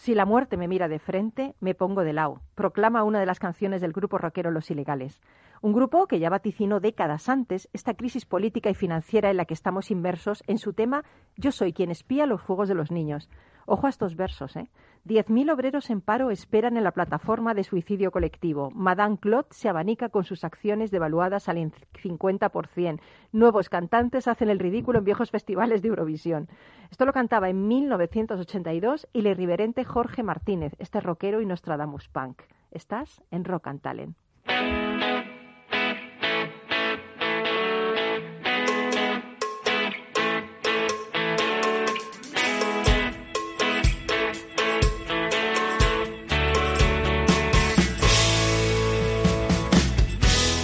[0.00, 3.38] Si la muerte me mira de frente, me pongo de lado, proclama una de las
[3.38, 5.20] canciones del grupo rockero Los Ilegales.
[5.60, 9.52] Un grupo que ya vaticinó décadas antes esta crisis política y financiera en la que
[9.52, 11.04] estamos inmersos en su tema
[11.36, 13.28] Yo soy quien espía los fuegos de los niños.
[13.66, 14.68] Ojo a estos versos, ¿eh?
[15.02, 18.70] Diez mil obreros en paro esperan en la plataforma de suicidio colectivo.
[18.74, 23.00] Madame Claude se abanica con sus acciones devaluadas al 50%.
[23.32, 26.48] Nuevos cantantes hacen el ridículo en viejos festivales de Eurovisión.
[26.90, 32.42] Esto lo cantaba en 1982 y el irreverente Jorge Martínez, este rockero y Nostradamus punk.
[32.70, 34.16] Estás en Rock and Talent.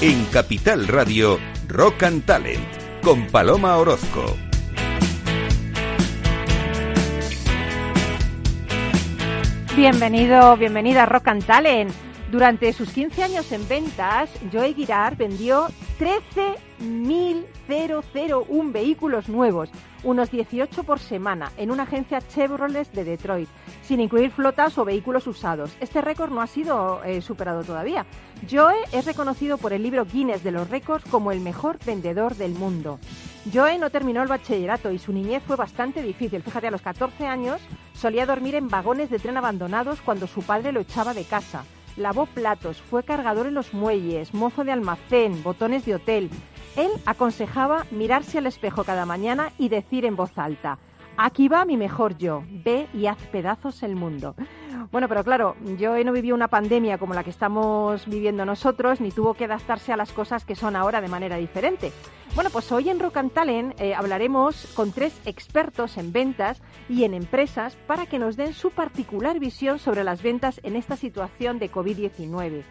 [0.02, 2.66] En Capital Radio, Rock and Talent,
[3.02, 4.36] con Paloma Orozco.
[9.74, 11.92] Bienvenido, bienvenida a Rock and Talent.
[12.30, 19.70] Durante sus 15 años en ventas, Joey Girard vendió 13.001 vehículos nuevos,
[20.04, 23.48] unos 18 por semana, en una agencia Chevrolet de Detroit,
[23.82, 25.74] sin incluir flotas o vehículos usados.
[25.80, 28.04] Este récord no ha sido eh, superado todavía.
[28.50, 32.52] Joe es reconocido por el libro Guinness de los récords como el mejor vendedor del
[32.52, 32.98] mundo.
[33.52, 36.42] Joe no terminó el bachillerato y su niñez fue bastante difícil.
[36.42, 37.62] Fíjate, a los 14 años
[37.94, 41.64] solía dormir en vagones de tren abandonados cuando su padre lo echaba de casa
[41.96, 46.30] lavó platos, fue cargador en los muelles, mozo de almacén, botones de hotel.
[46.76, 50.78] Él aconsejaba mirarse al espejo cada mañana y decir en voz alta,
[51.16, 54.34] aquí va mi mejor yo, ve y haz pedazos el mundo.
[54.96, 59.10] Bueno, pero claro, yo no vivido una pandemia como la que estamos viviendo nosotros, ni
[59.10, 61.92] tuvo que adaptarse a las cosas que son ahora de manera diferente.
[62.34, 63.30] Bueno, pues hoy en Rock and
[63.78, 68.70] eh, hablaremos con tres expertos en ventas y en empresas para que nos den su
[68.70, 72.62] particular visión sobre las ventas en esta situación de COVID-19.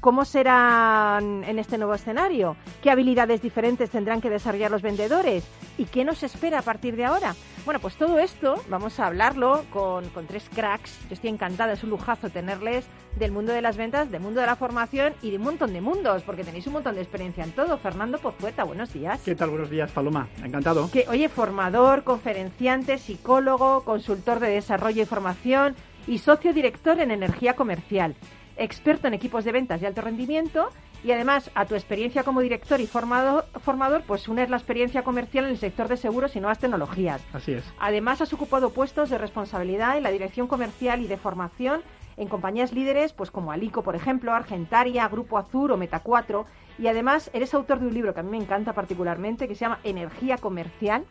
[0.00, 2.56] ¿Cómo serán en este nuevo escenario?
[2.82, 5.44] ¿Qué habilidades diferentes tendrán que desarrollar los vendedores?
[5.76, 7.34] ¿Y qué nos espera a partir de ahora?
[7.66, 10.98] Bueno, pues todo esto vamos a hablarlo con, tres cracks.
[11.08, 14.46] Yo estoy encantada, es un lujazo tenerles del mundo de las ventas, del mundo de
[14.46, 17.52] la formación y de un montón de mundos, porque tenéis un montón de experiencia en
[17.52, 17.76] todo.
[17.76, 19.20] Fernando Pozueta, buenos días.
[19.22, 19.50] ¿Qué tal?
[19.50, 20.28] Buenos días, Paloma.
[20.42, 20.90] Encantado.
[20.90, 27.54] Que, oye, formador, conferenciante, psicólogo, consultor de desarrollo y formación y socio director en energía
[27.54, 28.16] comercial
[28.60, 30.68] experto en equipos de ventas de alto rendimiento
[31.02, 35.46] y además a tu experiencia como director y formador, formador pues unes la experiencia comercial
[35.46, 37.22] en el sector de seguros y nuevas tecnologías.
[37.32, 37.64] Así es.
[37.80, 41.82] Además has ocupado puestos de responsabilidad en la dirección comercial y de formación
[42.18, 46.44] en compañías líderes pues como Alico, por ejemplo, Argentaria, Grupo Azur o Meta 4
[46.78, 49.60] y además eres autor de un libro que a mí me encanta particularmente que se
[49.60, 51.06] llama Energía Comercial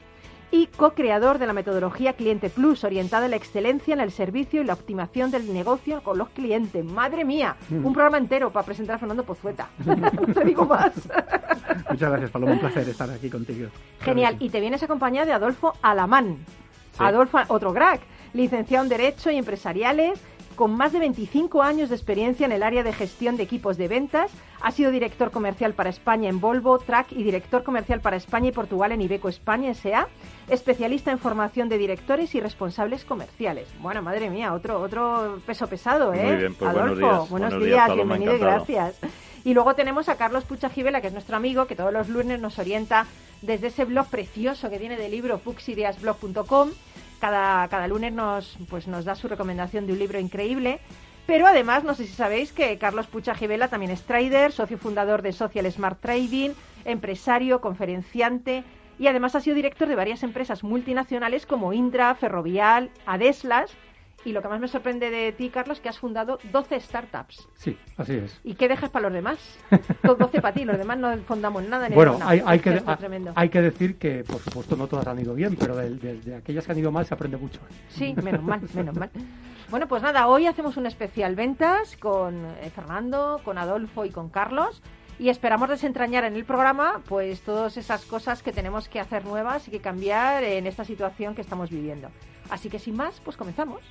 [0.52, 4.66] y co-creador de la metodología Cliente Plus, orientada a la excelencia en el servicio y
[4.66, 6.84] la optimización del negocio con los clientes.
[6.84, 7.56] ¡Madre mía!
[7.70, 7.86] Mm.
[7.86, 9.70] Un programa entero para presentar a Fernando Pozueta.
[9.86, 10.94] no te digo más.
[11.90, 12.54] Muchas gracias, Paloma.
[12.54, 13.70] Un placer estar aquí contigo.
[14.02, 14.38] Genial.
[14.40, 16.38] Y te vienes acompañado de Adolfo Alamán.
[16.98, 18.02] Adolfo, otro crack,
[18.34, 20.20] licenciado en Derecho y Empresariales,
[20.60, 23.88] con más de 25 años de experiencia en el área de gestión de equipos de
[23.88, 24.30] ventas.
[24.60, 28.52] Ha sido director comercial para España en Volvo, Track y director comercial para España y
[28.52, 30.10] Portugal en Ibeco España S.A.
[30.50, 33.70] Especialista en formación de directores y responsables comerciales.
[33.80, 36.26] Bueno, madre mía, otro otro peso pesado, ¿eh?
[36.26, 39.00] Muy bien, pues Adolfo, buenos días, bienvenido y gracias.
[39.46, 42.38] Y luego tenemos a Carlos Pucha Gibela, que es nuestro amigo, que todos los lunes
[42.42, 43.06] nos orienta
[43.42, 46.72] desde ese blog precioso que tiene de libro puxideasblog.com
[47.20, 50.80] cada, cada lunes nos, pues nos da su recomendación de un libro increíble.
[51.26, 55.22] Pero además, no sé si sabéis que Carlos Pucha Givela también es trader, socio fundador
[55.22, 56.52] de Social Smart Trading,
[56.86, 58.64] empresario, conferenciante
[58.98, 63.72] y además ha sido director de varias empresas multinacionales como Indra, Ferrovial, Adeslas
[64.26, 67.48] y lo que más me sorprende de ti, Carlos, es que has fundado 12 startups.
[67.54, 68.40] Sí, así es.
[68.44, 69.40] ¿Y qué dejas para los demás?
[70.04, 71.90] 12 para ti, los demás no fundamos nada.
[71.90, 72.82] Ni bueno, hay, hay, que,
[73.36, 76.72] hay que decir que, por supuesto, no todas han ido bien, pero de, aquellas que
[76.72, 77.60] han ido mal se aprende mucho.
[77.90, 79.10] Sí, menos mal, menos mal.
[79.70, 84.30] Bueno, pues nada, hoy hacemos un especial ventas con eh, Fernando, con Adolfo y con
[84.30, 84.82] Carlos
[85.20, 89.68] y esperamos desentrañar en el programa pues todas esas cosas que tenemos que hacer nuevas
[89.68, 92.10] y que cambiar en esta situación que estamos viviendo.
[92.50, 93.82] Así que sin más, pues comenzamos.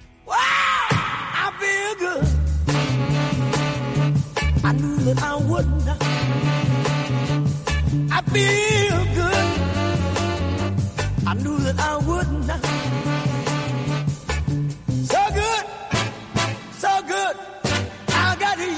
[16.81, 17.37] So good,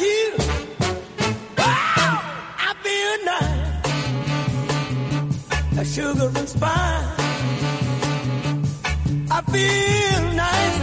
[0.00, 0.69] you.
[5.80, 6.60] A sugar and spice.
[9.30, 10.80] I feel nice.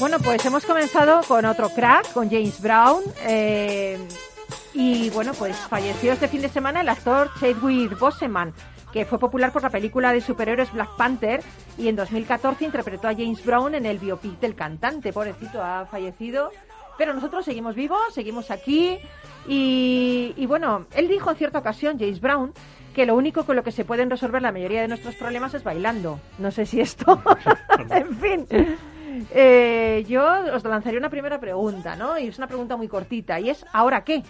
[0.00, 3.04] Bueno, pues hemos comenzado con otro crack, con James Brown.
[3.20, 3.98] Eh,
[4.74, 8.52] y bueno, pues falleció este fin de semana el actor Chadwick Boseman,
[8.92, 11.42] que fue popular por la película de superhéroes Black Panther
[11.78, 15.12] y en 2014 interpretó a James Brown en el biopic del cantante.
[15.12, 16.50] Pobrecito, ha fallecido.
[16.98, 18.98] Pero nosotros seguimos vivos, seguimos aquí.
[19.48, 22.52] Y, y bueno, él dijo en cierta ocasión, James Brown,
[22.94, 25.64] que lo único con lo que se pueden resolver la mayoría de nuestros problemas es
[25.64, 26.20] bailando.
[26.38, 27.20] No sé si esto.
[27.90, 28.46] en fin.
[29.30, 30.24] Eh, yo
[30.54, 32.18] os lanzaría una primera pregunta, ¿no?
[32.18, 33.40] Y es una pregunta muy cortita.
[33.40, 34.22] Y es, ¿ahora qué?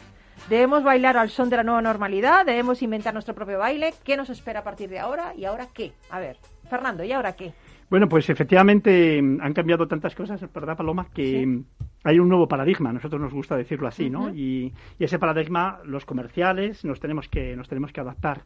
[0.48, 2.44] ¿Debemos bailar al son de la nueva normalidad?
[2.44, 3.94] ¿Debemos inventar nuestro propio baile?
[4.04, 5.34] ¿Qué nos espera a partir de ahora?
[5.36, 5.92] ¿Y ahora qué?
[6.10, 6.36] A ver,
[6.68, 7.52] Fernando, ¿y ahora qué?
[7.88, 11.08] Bueno, pues efectivamente mm, han cambiado tantas cosas, ¿verdad, Paloma?
[11.12, 11.62] Que
[12.04, 14.34] hay un nuevo paradigma, a nosotros nos gusta decirlo así, ¿no?
[14.34, 18.44] y, ese paradigma, los comerciales, nos tenemos que, nos tenemos que adaptar.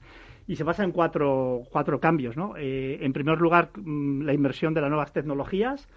[0.48, 2.54] Y se basa en cuatro, cuatro cambios, ¿no?
[2.56, 5.88] Eh, en primer lugar, mm, la inversión de las nuevas tecnologías,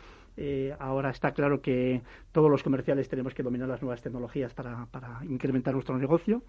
[0.42, 2.02] eh, ahora está claro que
[2.32, 6.44] todos los comerciales tenemos que dominar las nuevas tecnologías para, para incrementar nuestro negocio.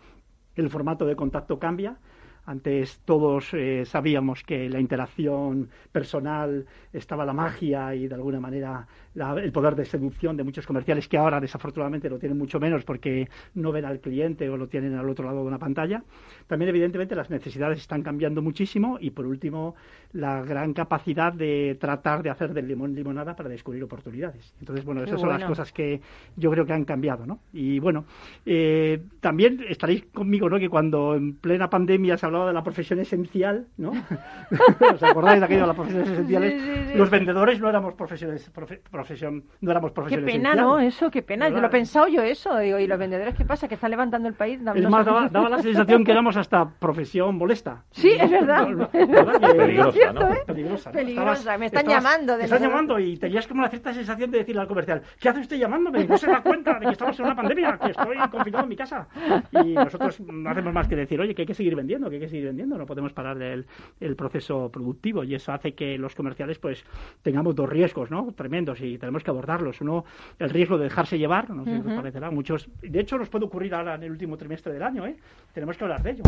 [0.55, 1.99] El formato de contacto cambia.
[2.47, 8.87] Antes todos eh, sabíamos que la interacción personal estaba la magia y de alguna manera
[9.15, 13.29] el poder de seducción de muchos comerciales que ahora desafortunadamente lo tienen mucho menos porque
[13.55, 16.03] no ven al cliente o lo tienen al otro lado de una pantalla.
[16.47, 19.75] También evidentemente las necesidades están cambiando muchísimo y por último
[20.12, 24.55] la gran capacidad de tratar de hacer del limón limonada para descubrir oportunidades.
[24.61, 26.01] Entonces, bueno, esas son las cosas que
[26.37, 27.41] yo creo que han cambiado, ¿no?
[27.53, 28.05] Y bueno,
[28.47, 30.59] eh, también estaréis conmigo, ¿no?
[30.59, 33.93] Que cuando en plena pandemia se hablaba de la profesión esencial, ¿no?
[34.95, 36.97] ¿Os acordáis de aquello de las profesiones esenciales?
[36.97, 38.51] Los vendedores no éramos profesiones
[39.00, 40.32] profesión, no éramos profesionales.
[40.32, 40.79] Qué pena, ¿no?
[40.79, 41.49] Eso, qué pena.
[41.49, 42.56] Yo lo he pensado yo eso.
[42.58, 43.69] Digo, ¿y los vendedores qué pasa?
[43.69, 44.61] ¿Que están levantando el país?
[44.61, 47.85] es más, daba, la sensación que éramos hasta profesión molesta.
[47.91, 48.88] Sí, es verdad.
[48.91, 50.29] Peligrosa, ¿no?
[50.47, 50.93] Peligrosa.
[50.93, 51.58] Peligrosa.
[51.58, 52.37] me están llamando.
[52.37, 55.41] me están llamando y tenías como una cierta sensación de decirle al comercial, ¿qué hace
[55.41, 56.05] usted llamándome?
[56.05, 58.76] No se da cuenta de que estamos en una pandemia, que estoy confinado en mi
[58.76, 59.08] casa.
[59.53, 62.23] Y nosotros no hacemos más que decir, oye, que hay que seguir vendiendo, que hay
[62.23, 62.79] que seguir vendiendo.
[62.79, 63.67] No podemos parar el,
[64.00, 66.85] el proceso productivo y eso hace que los comerciales pues
[67.23, 68.32] tengamos dos riesgos, ¿no?
[68.32, 69.81] Tremendos y tenemos que abordarlos.
[69.81, 70.05] Uno,
[70.39, 73.47] el riesgo de dejarse llevar, no sé si os parecerá, muchos, de hecho nos puede
[73.47, 75.17] ocurrir ahora en el último trimestre del año, ¿eh?
[75.53, 76.23] Tenemos que hablar de ello.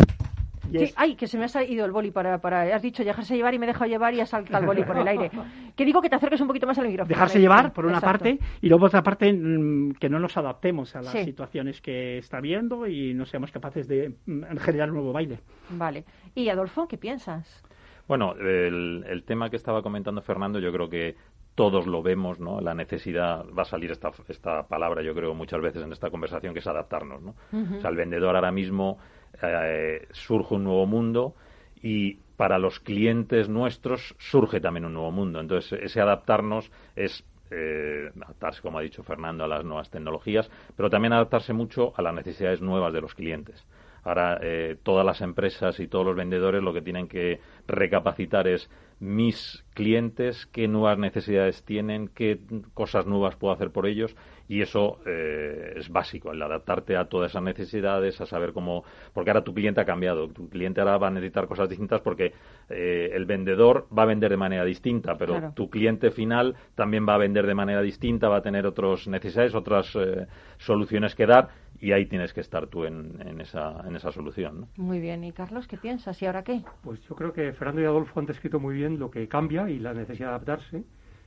[0.71, 2.75] Sí, ay, que se me ha ido el boli para, para...
[2.75, 4.97] Has dicho dejarse llevar y me he dejado llevar y ha saltado el boli por
[4.97, 5.29] el aire.
[5.75, 7.09] Que digo que te acerques un poquito más al micrófono.
[7.09, 10.95] Dejarse llevar, por una parte, y luego por otra parte, mm, que no nos adaptemos
[10.95, 15.13] a las situaciones que está viendo y no seamos capaces de mm, generar un nuevo
[15.13, 15.39] baile.
[15.71, 16.05] Vale.
[16.35, 17.63] Y Adolfo, ¿qué piensas?
[18.07, 21.15] Bueno, el, el, tema que estaba comentando Fernando, yo creo que
[21.55, 22.61] todos lo vemos, ¿no?
[22.61, 26.53] La necesidad, va a salir esta, esta palabra, yo creo, muchas veces en esta conversación,
[26.53, 27.35] que es adaptarnos, ¿no?
[27.51, 28.97] O sea, el vendedor ahora mismo
[29.41, 31.35] eh, surge un nuevo mundo
[31.81, 35.39] y para los clientes nuestros surge también un nuevo mundo.
[35.39, 40.89] Entonces, ese adaptarnos es eh, adaptarse, como ha dicho Fernando, a las nuevas tecnologías, pero
[40.89, 43.63] también adaptarse mucho a las necesidades nuevas de los clientes.
[44.03, 48.69] Ahora, eh, todas las empresas y todos los vendedores lo que tienen que recapacitar es
[49.03, 52.39] mis clientes, qué nuevas necesidades tienen, qué
[52.73, 54.15] cosas nuevas puedo hacer por ellos
[54.47, 58.83] y eso eh, es básico, el adaptarte a todas esas necesidades, a saber cómo,
[59.13, 62.33] porque ahora tu cliente ha cambiado, tu cliente ahora va a necesitar cosas distintas porque
[62.69, 67.15] eh, el vendedor va a vender de manera distinta, pero tu cliente final también va
[67.15, 71.49] a vender de manera distinta, va a tener otras necesidades, otras eh, soluciones que dar
[71.79, 74.67] y ahí tienes que estar tú en, en, esa, en esa solución.
[74.77, 76.21] Muy bien, ¿y Carlos qué piensas?
[76.21, 76.61] ¿Y ahora qué?
[76.83, 79.79] Pues yo creo que Fernando y Adolfo han descrito muy bien lo que cambia y
[79.79, 80.83] la necesidad de adaptarse,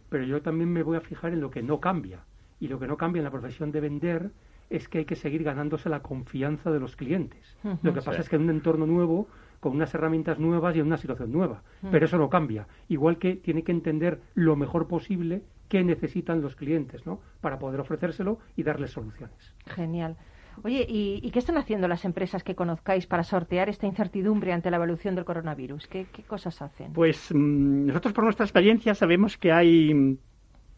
[0.09, 2.21] pero yo también me voy a fijar en lo que no cambia
[2.61, 4.31] y lo que no cambia en la profesión de vender
[4.71, 7.57] es que hay que seguir ganándose la confianza de los clientes.
[7.83, 9.29] Lo que pasa es que en un entorno nuevo,
[9.61, 11.63] con unas herramientas nuevas y en una situación nueva.
[11.91, 12.67] Pero eso no cambia.
[12.89, 17.21] Igual que tiene que entender lo mejor posible qué necesitan los clientes, ¿no?
[17.41, 19.55] Para poder ofrecérselo y darles soluciones.
[19.67, 20.17] Genial.
[20.63, 24.77] Oye, ¿y, qué están haciendo las empresas que conozcáis para sortear esta incertidumbre ante la
[24.77, 25.87] evolución del coronavirus?
[25.87, 26.93] ¿Qué, cosas hacen?
[26.93, 30.19] Pues mm, nosotros por nuestra experiencia sabemos que hay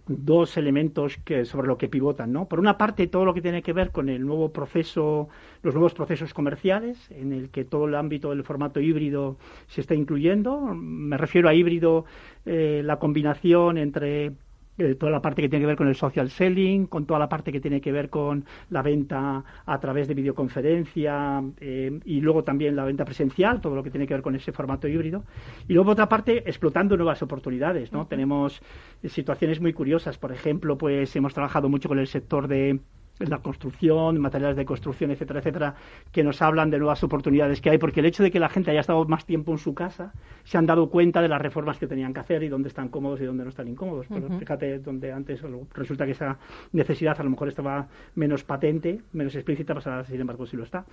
[0.09, 2.49] dos elementos que, sobre lo que pivotan, ¿no?
[2.49, 5.29] Por una parte, todo lo que tiene que ver con el nuevo proceso,
[5.63, 9.37] los nuevos procesos comerciales, en el que todo el ámbito del formato híbrido
[9.67, 10.61] se está incluyendo.
[10.75, 12.05] Me refiero a híbrido,
[12.47, 14.33] eh, la combinación entre
[14.79, 17.29] eh, toda la parte que tiene que ver con el social selling, con toda la
[17.29, 22.45] parte que tiene que ver con la venta a través de videoconferencia eh, y luego
[22.45, 25.25] también la venta presencial, todo lo que tiene que ver con ese formato híbrido.
[25.67, 27.93] Y luego, por otra parte, explotando nuevas oportunidades.
[27.93, 28.07] ¿no?
[28.07, 28.63] Tenemos
[29.05, 30.19] situaciones muy curiosas.
[30.19, 32.81] Por ejemplo, pues hemos trabajado mucho con el sector de
[33.19, 35.75] la construcción, materiales de construcción, etcétera, etcétera,
[36.13, 38.71] que nos hablan de nuevas oportunidades que hay, porque el hecho de que la gente
[38.71, 40.13] haya estado más tiempo en su casa,
[40.45, 43.21] se han dado cuenta de las reformas que tenían que hacer y dónde están cómodos
[43.21, 44.07] y dónde no están incómodos.
[44.09, 45.43] Pero fíjate, donde antes
[45.75, 46.39] resulta que esa
[46.73, 50.65] necesidad a lo mejor estaba menos patente, menos explícita, pues ahora sin embargo sí lo
[50.65, 50.85] está.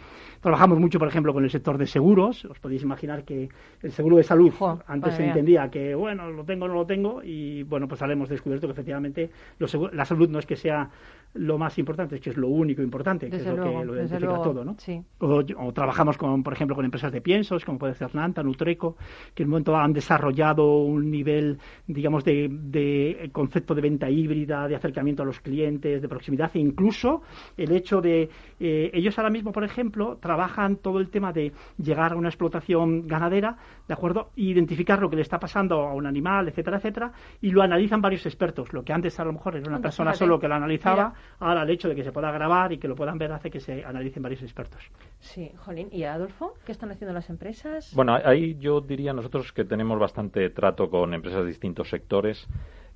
[0.42, 2.46] Trabajamos mucho, por ejemplo, con el sector de seguros.
[2.46, 3.50] Os podéis imaginar que
[3.82, 4.54] el seguro de salud
[4.88, 8.14] antes se entendía que, bueno, lo tengo o no lo tengo, y bueno, pues ahora
[8.14, 9.30] hemos descubierto que efectivamente
[9.60, 10.90] la salud no es que sea
[11.36, 14.42] lo más importante, es que es lo único importante, que es lo que lo identifica
[14.42, 14.76] todo, ¿no?
[15.20, 18.98] O, trabajamos con, por ejemplo, con empresas de piensos, como puede ser Nanta, Nutreco,
[19.34, 24.68] que en un momento han desarrollado un nivel, digamos, de, de, concepto de venta híbrida,
[24.68, 27.22] de acercamiento a los clientes, de proximidad, e incluso
[27.58, 32.14] el hecho de eh, ellos ahora mismo, por ejemplo, trabajan todo el tema de llegar
[32.14, 34.32] a una explotación ganadera, ¿de acuerdo?
[34.36, 37.12] Identificar lo que le está pasando a un animal, etcétera, etcétera,
[37.42, 38.72] y lo analizan varios expertos.
[38.74, 41.70] Lo que antes a lo mejor era una persona solo que lo analizaba, ahora el
[41.70, 44.24] hecho de que se pueda grabar y que lo puedan ver hace que se analicen
[44.24, 44.82] varios expertos.
[45.20, 45.90] Sí, Jolín.
[45.92, 46.54] ¿Y Adolfo?
[46.66, 47.94] ¿Qué están haciendo las empresas?
[47.94, 52.48] Bueno, ahí yo diría nosotros que tenemos bastante trato con empresas de distintos sectores.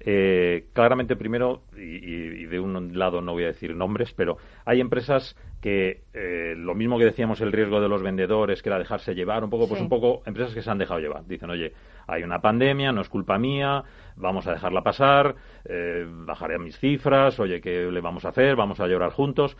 [0.02, 5.36] Eh, claramente, primero, y, de un lado no voy a decir nombres, pero hay empresas
[5.60, 9.44] que eh, lo mismo que decíamos el riesgo de los vendedores, que era dejarse llevar
[9.44, 11.26] un poco, pues un poco empresas que se han dejado llevar.
[11.28, 11.74] Dicen, oye,
[12.10, 13.84] hay una pandemia, no es culpa mía,
[14.16, 15.36] vamos a dejarla pasar,
[15.66, 18.56] eh, bajaré a mis cifras, oye, ¿qué le vamos a hacer?
[18.56, 19.56] Vamos a llorar juntos.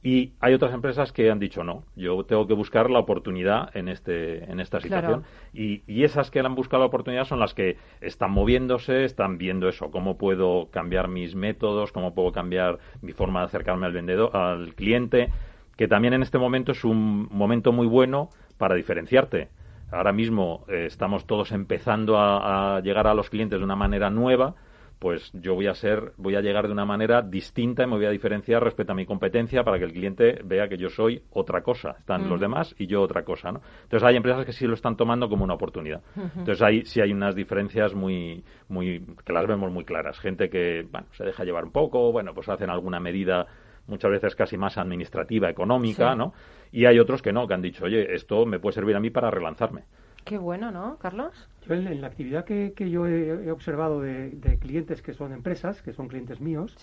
[0.00, 3.88] Y hay otras empresas que han dicho no, yo tengo que buscar la oportunidad en,
[3.88, 5.24] este, en esta situación.
[5.52, 9.68] Y, y, esas que han buscado la oportunidad son las que están moviéndose, están viendo
[9.68, 14.36] eso, cómo puedo cambiar mis métodos, cómo puedo cambiar mi forma de acercarme al vendedor,
[14.36, 15.30] al cliente,
[15.76, 19.48] que también en este momento es un momento muy bueno para diferenciarte.
[19.90, 24.54] Ahora mismo eh, estamos todos empezando a llegar a los clientes de una manera nueva
[24.98, 28.06] pues yo voy a ser, voy a llegar de una manera distinta y me voy
[28.06, 31.62] a diferenciar respecto a mi competencia para que el cliente vea que yo soy otra
[31.62, 31.94] cosa.
[31.98, 32.42] Están los mm.
[32.42, 33.60] demás y yo otra cosa, ¿no?
[33.84, 36.02] Entonces hay empresas que sí lo están tomando como una oportunidad.
[36.16, 40.18] Entonces ahí sí hay unas diferencias muy, muy, que las vemos muy claras.
[40.18, 43.46] Gente que, bueno, se deja llevar un poco, bueno, pues hacen alguna medida
[43.88, 46.32] muchas veces casi más administrativa, económica, ¿no?
[46.70, 49.10] Y hay otros que no, que han dicho, oye, esto me puede servir a mí
[49.10, 49.84] para relanzarme.
[50.24, 51.48] Qué bueno, ¿no, Carlos?
[51.66, 56.08] Yo en, la actividad que, yo he, observado de, clientes que son empresas, que son
[56.08, 56.76] clientes míos,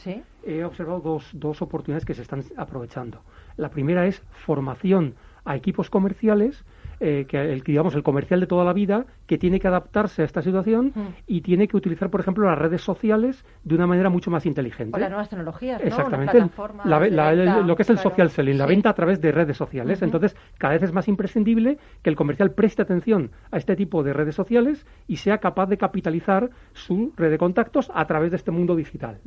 [0.44, 3.22] he observado dos, dos oportunidades que se están aprovechando.
[3.56, 6.66] La primera es formación a equipos comerciales
[7.00, 10.26] eh, que el digamos el comercial de toda la vida que tiene que adaptarse a
[10.26, 11.08] esta situación mm.
[11.28, 14.96] y tiene que utilizar por ejemplo las redes sociales de una manera mucho más inteligente.
[14.96, 16.40] O las nuevas tecnologías exactamente.
[16.86, 20.02] lo que es el social selling la venta a través de redes sociales.
[20.02, 24.14] Entonces cada vez es más imprescindible que el comercial preste atención a este tipo de
[24.14, 28.52] redes sociales y sea capaz de capitalizar su red de contactos a través de este
[28.52, 29.20] mundo digital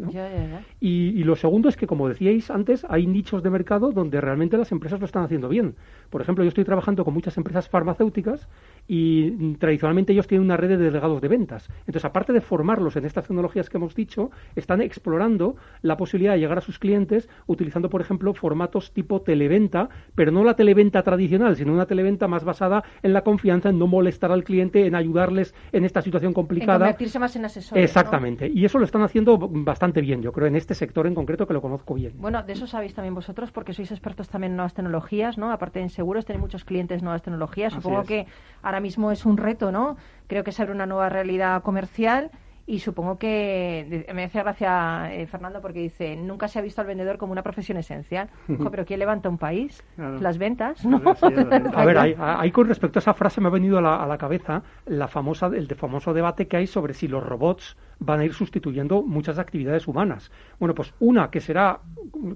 [0.80, 4.56] Y, y lo segundo es que como decíais antes hay nichos de mercado donde realmente
[4.56, 5.75] las empresas lo están haciendo bien.
[6.10, 8.47] Por ejemplo yo estoy trabajando con muchas empresas farmacéuticas
[8.88, 11.69] y tradicionalmente ellos tienen una red de delegados de ventas.
[11.81, 16.41] Entonces, aparte de formarlos en estas tecnologías que hemos dicho, están explorando la posibilidad de
[16.41, 21.55] llegar a sus clientes utilizando, por ejemplo, formatos tipo televenta, pero no la televenta tradicional,
[21.57, 25.55] sino una televenta más basada en la confianza, en no molestar al cliente, en ayudarles
[25.73, 26.77] en esta situación complicada.
[26.77, 27.85] En convertirse más en asesores.
[27.85, 28.50] Exactamente.
[28.53, 31.53] Y eso lo están haciendo bastante bien, yo creo, en este sector en concreto que
[31.53, 32.15] lo conozco bien.
[32.17, 35.53] Bueno, de eso sabéis también vosotros, porque sois expertos también en nuevas tecnologías, ¿no?
[35.53, 37.48] Aparte en seguros, tenéis muchos clientes en nuevas tecnologías.
[37.71, 38.26] Supongo que
[38.62, 39.97] ahora mismo es un reto, ¿no?
[40.26, 42.31] Creo que se abre una nueva realidad comercial
[42.69, 46.87] y supongo que me hace gracia eh, Fernando porque dice nunca se ha visto al
[46.87, 48.28] vendedor como una profesión esencial
[48.71, 51.00] pero quién levanta un país las ventas ¿no?
[51.75, 54.19] a ver ahí, con respecto a esa frase me ha venido a la, a la
[54.19, 58.25] cabeza la famosa el de famoso debate que hay sobre si los robots van a
[58.25, 60.31] ir sustituyendo muchas actividades humanas.
[60.59, 61.81] Bueno, pues una que será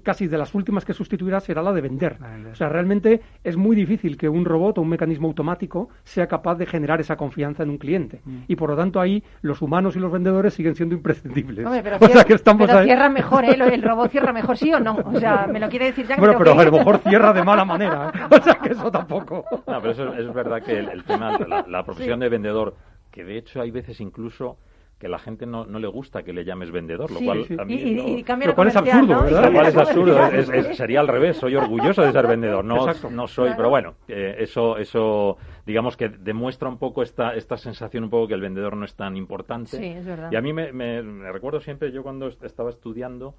[0.03, 2.17] casi de las últimas que sustituirá será la de vender.
[2.51, 6.55] O sea, realmente es muy difícil que un robot o un mecanismo automático sea capaz
[6.55, 8.21] de generar esa confianza en un cliente.
[8.25, 8.37] Mm.
[8.47, 11.67] Y por lo tanto ahí los humanos y los vendedores siguen siendo imprescindibles.
[11.83, 13.55] pero, o sea, que estamos cierra mejor, ¿eh?
[13.73, 14.97] El robot cierra mejor, ¿sí o no?
[15.05, 17.43] O sea, me lo quiere decir ya que Bueno, pero a lo mejor cierra de
[17.43, 18.11] mala manera.
[18.13, 18.19] ¿eh?
[18.33, 19.45] O sea, que eso tampoco.
[19.67, 22.75] No, pero eso es verdad que el, tema, la, la profesión de vendedor,
[23.11, 24.57] que de hecho hay veces incluso
[25.03, 27.73] que la gente no, no le gusta que le llames vendedor, lo cual a mí
[27.73, 29.29] y, lo cual es absurdo.
[29.29, 30.17] Lo cual es absurdo,
[30.75, 34.77] sería al revés, soy orgulloso de ser vendedor, no, no soy, pero bueno, eh, eso,
[34.77, 38.85] eso digamos que demuestra un poco esta, esta sensación un poco que el vendedor no
[38.85, 39.75] es tan importante.
[39.75, 40.31] Sí, es verdad.
[40.31, 41.01] Y a mí me, me,
[41.33, 43.35] recuerdo siempre, yo cuando estaba estudiando,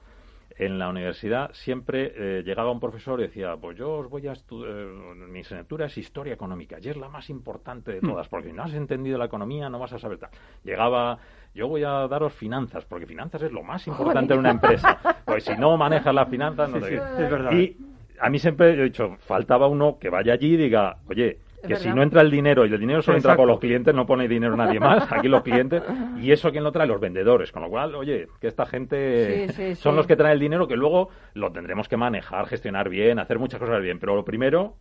[0.56, 4.32] en la universidad siempre eh, llegaba un profesor y decía, pues yo os voy a
[4.32, 8.52] estudiar, mi asignatura es historia económica y es la más importante de todas, porque si
[8.52, 10.30] no has entendido la economía no vas a saber tal.
[10.62, 11.18] Llegaba,
[11.54, 14.98] yo voy a daros finanzas, porque finanzas es lo más importante en una empresa.
[15.24, 16.96] Pues si no manejas las finanzas, no te...
[16.96, 17.52] Es verdad.
[17.52, 17.76] Y
[18.20, 21.88] a mí siempre he dicho, faltaba uno que vaya allí y diga, oye, que si
[21.88, 24.56] no entra el dinero y el dinero solo entra por los clientes, no pone dinero
[24.56, 25.82] nadie más, aquí los clientes,
[26.20, 29.52] y eso quién lo trae, los vendedores, con lo cual, oye, que esta gente Sí,
[29.54, 29.96] sí, son sí.
[29.96, 33.60] los que traen el dinero que luego lo tendremos que manejar, gestionar bien, hacer muchas
[33.60, 34.74] cosas bien, pero lo primero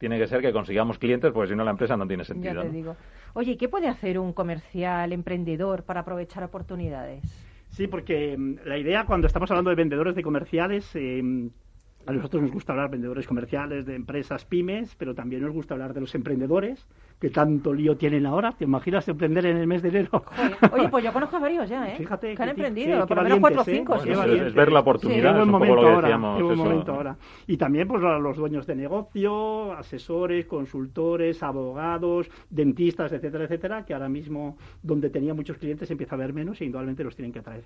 [0.00, 2.62] tiene que ser que consigamos clientes, porque si no la empresa no tiene Ya sentido.
[2.62, 2.72] te ¿no?
[2.72, 2.96] digo.
[3.34, 7.22] Oye, ¿qué puede hacer un comercial emprendedor para aprovechar oportunidades?
[7.68, 11.22] Sí, porque mm, la idea cuando estamos hablando de vendedores de comerciales, eh,
[12.06, 15.74] a nosotros nos gusta hablar de vendedores comerciales, de empresas pymes, pero también nos gusta
[15.74, 16.86] hablar de los emprendedores,
[17.20, 18.52] que tanto lío tienen ahora.
[18.52, 20.24] ¿Te imaginas emprender en el mes de enero?
[20.72, 21.96] Oye, pues yo conozco a varios ya, ¿eh?
[21.98, 23.74] Fíjate que han emprendido, por lo menos cuatro o ¿eh?
[23.76, 23.94] cinco.
[23.96, 24.06] Es-
[24.46, 26.56] es ver la oportunidad, es un poco momento lo que ahora, decíamos.
[26.56, 27.16] momento ahora.
[27.46, 33.92] Y también pues a los dueños de negocio, asesores, consultores, abogados, dentistas, etcétera, etcétera, que
[33.92, 37.40] ahora mismo donde tenía muchos clientes empieza a haber menos e indudablemente los tienen que
[37.40, 37.64] atraer.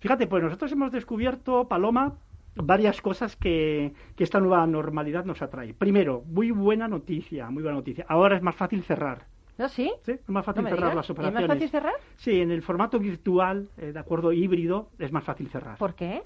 [0.00, 2.14] Fíjate, pues nosotros hemos descubierto, Paloma,
[2.56, 5.74] varias cosas que, que esta nueva normalidad nos atrae.
[5.74, 8.04] Primero, muy buena noticia, muy buena noticia.
[8.08, 9.26] Ahora es más fácil cerrar.
[9.58, 9.90] ¿No, sí?
[10.02, 10.12] ¿sí?
[10.12, 10.94] Es más ¿No fácil cerrar digas?
[10.96, 11.48] las ¿Y es operaciones.
[11.48, 11.94] más fácil cerrar?
[12.16, 15.78] Sí, en el formato virtual, eh, de acuerdo, híbrido, es más fácil cerrar.
[15.78, 16.22] ¿Por qué?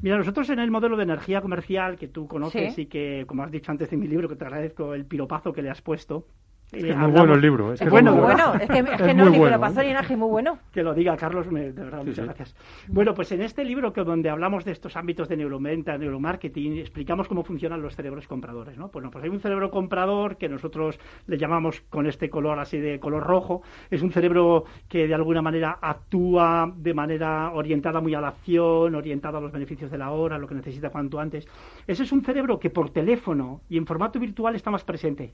[0.00, 2.82] Mira, nosotros en el modelo de energía comercial que tú conoces Sí.
[2.82, 5.62] y que, como has dicho antes en mi libro, que te agradezco el piropazo que
[5.62, 6.26] le has puesto.
[6.72, 7.72] Es que es muy hablamos- bueno el libro.
[7.74, 8.54] Es que Es, bueno, muy bueno.
[8.54, 9.60] Es que, es que Es no, muy bueno,
[10.08, 10.58] que muy bueno.
[10.72, 12.26] Que lo diga Carlos, me- de verdad, Sí, muchas sí.
[12.26, 12.56] gracias.
[12.88, 17.28] Bueno, pues en este libro que donde hablamos de estos ámbitos de neuromenta, neuromarketing, explicamos
[17.28, 18.88] cómo funcionan los cerebros compradores, ¿no?
[18.88, 22.98] Bueno, pues hay un cerebro comprador que nosotros le llamamos con este color así de
[22.98, 23.62] color rojo.
[23.90, 28.94] Es un cerebro que de alguna manera actúa de manera orientada muy a la acción,
[28.94, 31.46] orientada a los beneficios de la hora, lo que necesita cuanto antes.
[31.86, 35.32] Ese es un cerebro que por teléfono y en formato virtual está más presente.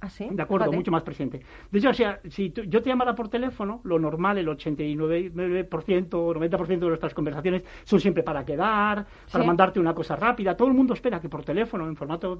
[0.00, 0.28] ¿Ah, sí?
[0.30, 0.76] De acuerdo, Fíjate.
[0.76, 1.40] mucho más presente.
[1.70, 6.34] De hecho, o sea, si tú- yo te llamara por teléfono, lo normal, el 89%,
[6.34, 9.46] 90% de nuestras conversaciones son siempre para quedar, para Sí.
[9.46, 10.56] mandarte una cosa rápida.
[10.56, 12.36] Todo el mundo espera que por teléfono, en formato,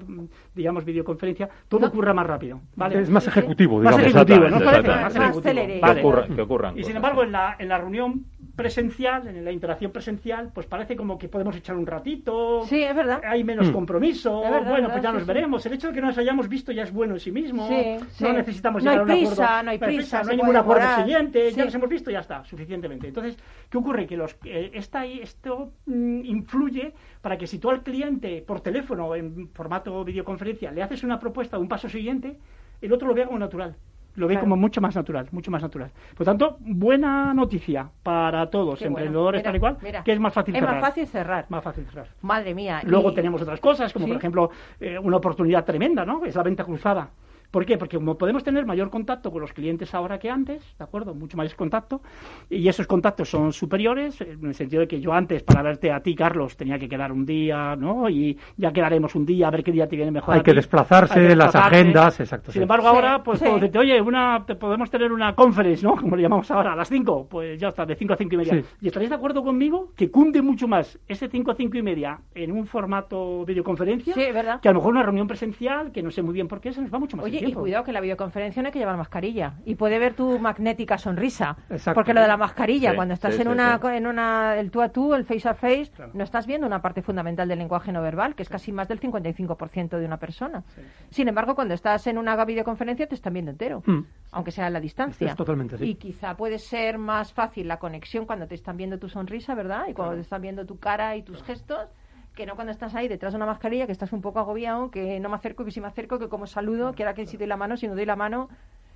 [0.53, 1.87] digamos, videoconferencia, todo No.
[1.87, 2.61] ocurra más rápido.
[2.75, 2.99] ¿vale?
[3.01, 4.13] Es más ejecutivo, Más digamos.
[4.13, 5.65] más Más ejecutivo.
[5.65, 6.01] Que Vale.
[6.01, 9.91] ocurra- que ocurran Y sin embargo, en la, en la reunión presencial, en la interacción
[9.91, 13.21] presencial, pues parece como que podemos echar un ratito, Sí, es verdad.
[13.25, 13.73] hay menos Mm.
[13.73, 15.27] compromiso, Es verdad, bueno, verdad, pues ya sí, nos sí.
[15.27, 15.65] veremos.
[15.65, 18.23] El hecho de que nos hayamos visto ya es bueno en sí mismo, Sí, sí.
[18.23, 19.35] no necesitamos No hay llegar a un acuerdo.
[19.35, 21.57] prisa, no hay prisa, no hay ningún acuerdo siguiente, Sí.
[21.57, 23.07] ya nos hemos visto, ya está, suficientemente.
[23.07, 23.37] Entonces,
[23.69, 24.07] ¿qué ocurre?
[24.07, 29.15] Que los, eh, esta, esto mm, influye para que si tú al cliente por teléfono,
[29.15, 32.37] en formato videoconferencia, le haces una propuesta, un paso siguiente,
[32.81, 33.75] el otro lo vea como natural.
[34.15, 34.45] Lo ve Claro.
[34.45, 35.91] como mucho más natural, mucho más natural.
[36.15, 38.97] Por tanto, buena noticia para todos, Qué bueno.
[38.99, 40.03] emprendedores Mira, tal y cual, mira.
[40.03, 40.75] que es más fácil Es cerrar.
[40.75, 41.45] más fácil cerrar.
[41.49, 42.07] Más fácil cerrar.
[42.21, 42.81] Madre mía.
[42.85, 44.11] Luego y- tenemos otras cosas, como Sí.
[44.11, 44.49] por ejemplo
[44.79, 46.23] eh, una oportunidad tremenda, ¿no?
[46.25, 47.09] Es la venta cruzada.
[47.55, 47.77] ¿Por qué?
[47.77, 51.15] Porque como podemos tener mayor contacto con los clientes ahora que antes, ¿de acuerdo?
[51.15, 52.01] Mucho más contacto,
[52.49, 56.01] y esos contactos son superiores, en el sentido de que yo antes, para verte a
[56.01, 58.09] ti, Carlos, tenía que quedar un día, ¿no?
[58.09, 60.33] Y ya quedaremos un día, a ver qué día te viene mejor.
[60.33, 60.55] Hay a que ti.
[60.57, 62.51] desplazarse, Hay que las agendas, exacto.
[62.51, 62.63] Sin sí.
[62.63, 63.45] embargo, Sí, ahora, pues, sí.
[63.45, 65.95] decirte, oye, una, te podemos tener una conference, ¿no?
[65.95, 68.37] Como le llamamos ahora, a las 5, pues ya está, de 5 a 5 y
[68.37, 68.53] media.
[68.55, 68.65] Sí.
[68.81, 72.19] ¿Y estaréis de acuerdo conmigo que cunde mucho más ese 5 a 5 y media
[72.33, 74.13] en un formato videoconferencia?
[74.13, 74.59] Sí, es verdad.
[74.59, 76.81] Que a lo mejor una reunión presencial, que no sé muy bien por qué, se
[76.81, 77.61] nos va mucho más Oye, y tiempo.
[77.61, 79.53] cuidado que la videoconferencia no hay que llevar mascarilla.
[79.65, 81.57] Y puede ver tu magnética sonrisa.
[81.69, 81.95] Exacto.
[81.95, 84.81] Porque lo de la mascarilla, Sí, cuando estás sí, en una, en una, el tú
[84.81, 86.11] a tú, el face a face, Claro.
[86.13, 88.99] no estás viendo una parte fundamental del lenguaje no verbal, que es casi más del
[88.99, 90.63] 55% de una persona.
[91.09, 93.83] Sin embargo, cuando estás en una videoconferencia te están viendo entero.
[93.85, 94.01] Mm.
[94.31, 95.27] Aunque sea a la distancia.
[95.29, 95.85] Es totalmente así.
[95.85, 99.85] Y quizá puede ser más fácil la conexión cuando te están viendo tu sonrisa, ¿verdad?
[99.87, 101.87] Y cuando te están viendo tu cara y tus gestos,
[102.35, 105.19] que no cuando estás ahí detrás de una mascarilla, que estás un poco agobiado, que
[105.19, 107.47] no me acerco, que si me acerco, que como saludo, que ahora que si doy
[107.47, 108.49] la mano, si no doy la mano.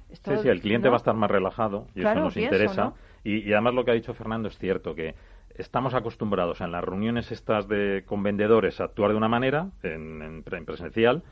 [0.09, 0.91] esto, Sí, sí, el cliente ¿no?
[0.91, 2.83] va a estar más relajado y Claro, eso nos pienso, interesa.
[2.83, 2.93] ¿no?
[3.23, 5.15] Y, y además lo que ha dicho Fernando es cierto, que
[5.55, 10.21] estamos acostumbrados en las reuniones estas de, con vendedores a actuar de una manera, en,
[10.21, 11.23] en pre- en presencial,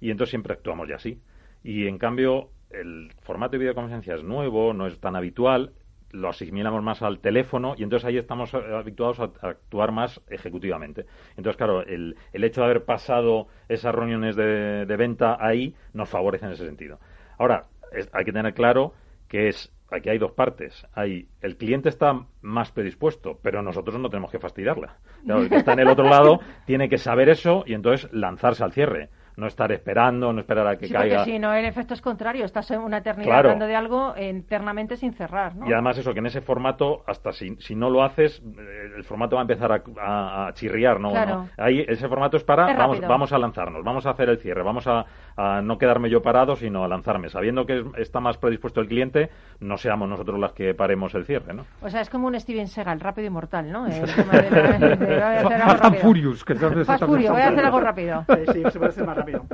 [0.00, 1.20] y entonces siempre actuamos ya así.
[1.62, 5.72] Y en cambio, el formato de videoconferencia es nuevo, no es tan habitual,
[6.12, 10.20] lo asimilamos más al teléfono y entonces ahí estamos eh, habituados a, a actuar más
[10.28, 11.06] ejecutivamente.
[11.36, 16.08] Entonces, claro, el, el hecho de haber pasado esas reuniones de, de venta ahí nos
[16.08, 16.98] favorece en ese sentido.
[17.38, 18.94] Ahora, es- hay que tener claro
[19.28, 20.86] que es aquí hay dos partes.
[20.94, 24.98] Hay el cliente está más predispuesto, pero nosotros no tenemos que fastidiarla.
[25.24, 28.64] Claro, el que está en el otro lado tiene que saber eso y entonces lanzarse
[28.64, 29.10] al cierre.
[29.36, 31.18] No estar esperando, no esperar a que sí, caiga.
[31.18, 32.44] Porque si no, el efecto es contrario.
[32.44, 35.54] Estás una eternidad hablando de algo internamente sin cerrar.
[35.54, 35.68] ¿no?
[35.68, 39.04] Y además, eso, que en ese formato, hasta si, si no lo haces, eh, el
[39.04, 41.00] formato va a empezar a, a, chirriar.
[41.00, 41.10] ¿no?
[41.10, 41.48] Claro.
[41.58, 42.74] Ahí, ese formato es para.
[42.74, 45.04] vamos, vamos a lanzarnos, vamos a hacer el cierre, vamos a,
[45.36, 47.28] a, no quedarme yo parado, sino a lanzarme.
[47.28, 51.54] Sabiendo que está más predispuesto el cliente, no seamos nosotros las que paremos el cierre.
[51.54, 51.64] ¿no?
[51.82, 53.86] O sea, es como un Steven Seagal, rápido y mortal, ¿no?
[53.90, 56.44] El Fast Furious.
[56.44, 58.24] Que Fast Furious, voy a hacer algo rápido.
[58.52, 59.44] Sí, se puede hacer más rápido.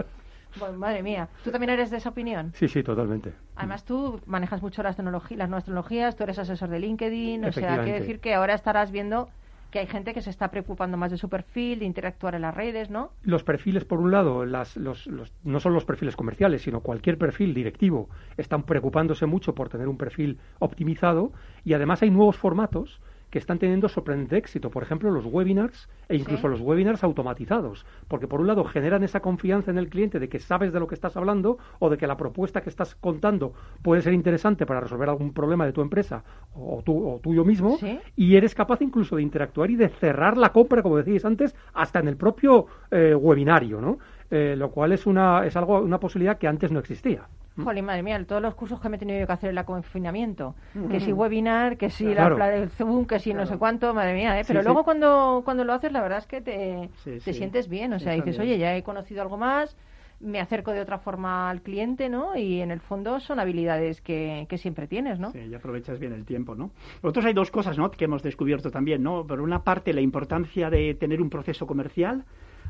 [0.58, 2.52] Bueno, madre mía, ¿tú también eres de esa opinión?
[2.54, 3.32] Sí, sí, totalmente.
[3.56, 7.52] Además, tú manejas mucho las, tecnologías, las nuevas tecnologías, tú eres asesor de LinkedIn, o
[7.52, 9.28] sea, quiere decir que ahora estarás viendo
[9.72, 12.54] que hay gente que se está preocupando más de su perfil, de interactuar en las
[12.54, 13.10] redes, ¿no?
[13.22, 17.16] Los perfiles, por un lado, las, los, los, no son los perfiles comerciales, sino cualquier
[17.16, 21.32] perfil directivo, están preocupándose mucho por tener un perfil optimizado
[21.64, 23.00] y además hay nuevos formatos
[23.32, 24.70] que están teniendo sorprendente éxito.
[24.70, 27.86] Por ejemplo, los webinars e incluso los webinars automatizados.
[28.06, 30.86] Porque por un lado generan esa confianza en el cliente de que sabes de lo
[30.86, 34.80] que estás hablando o de que la propuesta que estás contando puede ser interesante para
[34.80, 36.22] resolver algún problema de tu empresa
[36.54, 37.78] o, tú, o tuyo mismo.
[38.16, 42.00] Y eres capaz incluso de interactuar y de cerrar la compra, como decíais antes, hasta
[42.00, 43.98] en el propio eh, webinario, ¿no?
[44.30, 47.28] Eh, lo cual es, una, es algo, una posibilidad que antes no existía.
[47.56, 47.64] Mm.
[47.64, 50.54] Jolín, madre mía, todos los cursos que me he tenido que hacer en el confinamiento,
[50.90, 54.44] que si webinar, que si la, Zoom, que si no sé cuánto, madre mía, ¿eh?
[54.46, 57.98] pero luego Cuando, cuando lo haces la verdad es que te, te sientes bien, o
[57.98, 59.76] sea, dices, oye, ya he conocido algo más,
[60.22, 62.36] me acerco de otra forma al cliente, ¿no?
[62.36, 65.32] Y en el fondo son habilidades que, que siempre tienes, ¿no?
[65.32, 66.70] Sí, y aprovechas bien el tiempo, ¿no?
[67.02, 67.90] Nosotros hay dos cosas, ¿no?
[67.90, 69.26] Que hemos descubierto también, ¿no?
[69.26, 72.24] Por una parte, la importancia de tener un proceso comercial,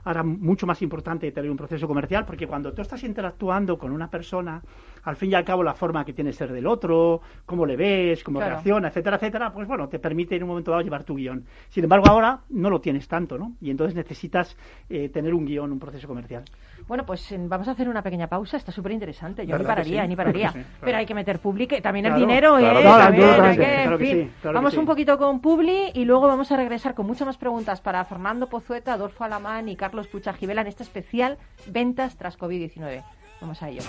[0.05, 4.09] ahora mucho más importante tener un proceso comercial, porque cuando tú estás interactuando con una
[4.09, 4.62] persona,
[5.05, 8.23] al fin y al cabo la forma que tiene ser del otro, cómo le ves,
[8.25, 11.45] cómo reacciona, etcétera, etcétera, pues bueno, te permite en un momento dado llevar tu guion.
[11.69, 13.55] Sin embargo, ahora no lo tienes tanto, ¿no?
[13.61, 14.57] Y entonces necesitas
[14.88, 16.45] eh, tener un guion, un proceso comercial.
[16.87, 19.47] Bueno, pues vamos a hacer una pequeña pausa, está súper interesante.
[19.47, 20.53] Yo ni pararía, ni pararía.
[20.81, 24.31] Pero hay que meter public, también el dinero, ¿eh?
[24.43, 28.05] vamos un poquito con Publi y luego vamos a regresar con muchas más preguntas para
[28.05, 33.05] Fernando Pozueta, Adolfo Alamán y Carlos Puchajivela en este especial Ventas tras COVID-19.
[33.40, 33.83] Vamos a ello.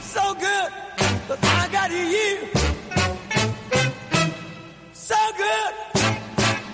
[0.00, 0.84] So good.
[4.92, 5.74] So good,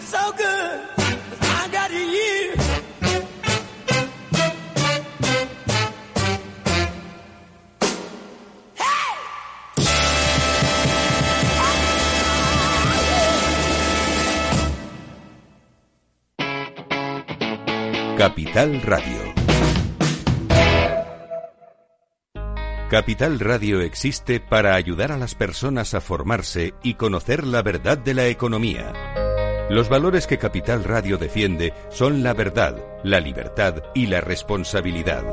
[0.01, 1.00] so good,
[18.21, 19.35] Capital Radio.
[22.91, 28.13] Capital Radio existe para ayudar a las personas a formarse y conocer la verdad de
[28.13, 28.93] la economía.
[29.71, 35.25] Los valores que Capital Radio defiende son la verdad, la libertad y la responsabilidad.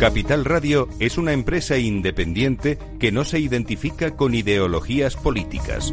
[0.00, 5.92] Capital Radio es una empresa independiente que no se identifica con ideologías políticas.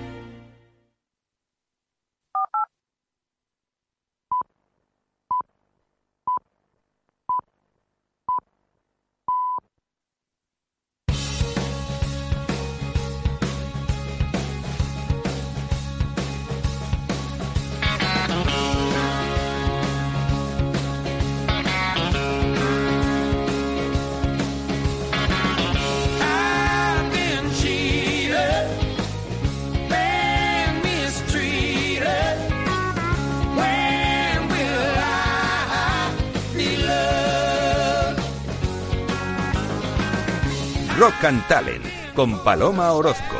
[41.01, 41.83] Rock and Talent
[42.13, 43.35] con Paloma Orozco.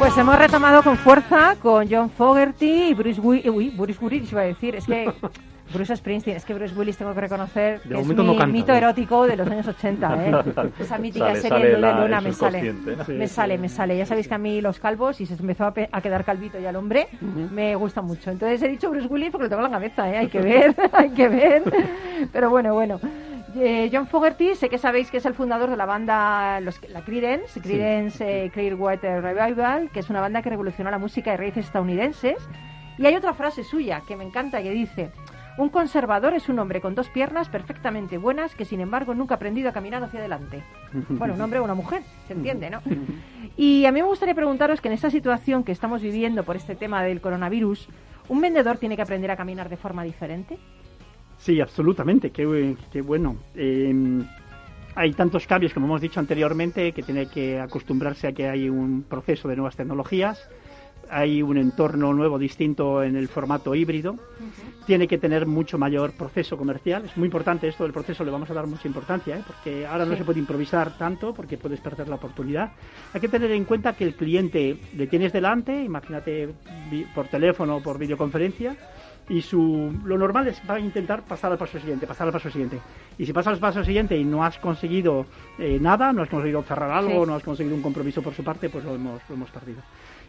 [0.00, 3.46] Pues hemos retomado con fuerza con John Fogerty y Bruce Willis.
[3.46, 4.74] Uy, Bruce Willis iba a decir.
[4.74, 5.12] Es que
[5.72, 9.36] Bruce Springsteen, es que Bruce Willis tengo que reconocer que es mi mito erótico de
[9.36, 10.32] los años 80, ¿eh?
[10.80, 12.72] Esa mítica serie de Luna me sale,
[13.08, 13.96] me sale, me sale.
[13.96, 16.76] Ya sabéis que a mí los calvos, y se empezó a, quedar calvito ya el
[16.76, 18.30] hombre, me gusta mucho.
[18.30, 20.18] Entonces he dicho Bruce Willis porque lo tengo en la cabeza, ¿eh?
[20.18, 21.62] Hay que ver, hay que ver.
[22.32, 23.00] Pero bueno, bueno.
[23.56, 27.02] Eh, John Fogerty, sé que sabéis que es el fundador de la banda los, la
[27.04, 31.66] Creedence, Creedence eh, Clearwater Revival, que es una banda que revolucionó la música de raíces
[31.66, 32.36] estadounidenses.
[32.96, 35.10] Y hay otra frase suya que me encanta que dice,
[35.58, 39.36] un conservador es un hombre con dos piernas perfectamente buenas que, sin embargo, nunca ha
[39.36, 40.62] aprendido a caminar hacia adelante.
[41.10, 42.80] Bueno, un hombre o una mujer, se entiende, ¿no?
[43.56, 46.76] Y a mí me gustaría preguntaros que en esta situación que estamos viviendo por este
[46.76, 47.88] tema del coronavirus,
[48.28, 50.56] ¿un vendedor tiene que aprender a caminar de forma diferente?
[51.36, 53.36] Sí, absolutamente, qué, qué bueno.
[53.54, 54.24] Em,
[54.94, 59.02] hay tantos cambios, como hemos dicho anteriormente, que tiene que acostumbrarse a que hay un
[59.02, 60.48] proceso de nuevas tecnologías
[61.10, 64.16] hay un entorno nuevo, distinto en el formato híbrido.
[64.86, 67.04] Tiene que tener mucho mayor proceso comercial.
[67.04, 69.42] Es muy importante esto del proceso, le vamos a dar mucha importancia, ¿eh?
[69.46, 72.72] porque ahora no se puede improvisar tanto porque puedes perder la oportunidad.
[73.12, 76.48] Hay que tener en cuenta que el cliente le tienes delante, imagínate
[77.14, 78.76] por teléfono o por videoconferencia,
[79.30, 82.50] y su lo normal es va a intentar pasar al paso siguiente, pasar al paso
[82.50, 82.80] siguiente.
[83.16, 85.24] Y si pasas al paso siguiente y no has conseguido
[85.58, 88.68] eh, nada, no has conseguido cerrar algo, no has conseguido un compromiso por su parte,
[88.68, 89.82] pues lo hemos, lo hemos perdido.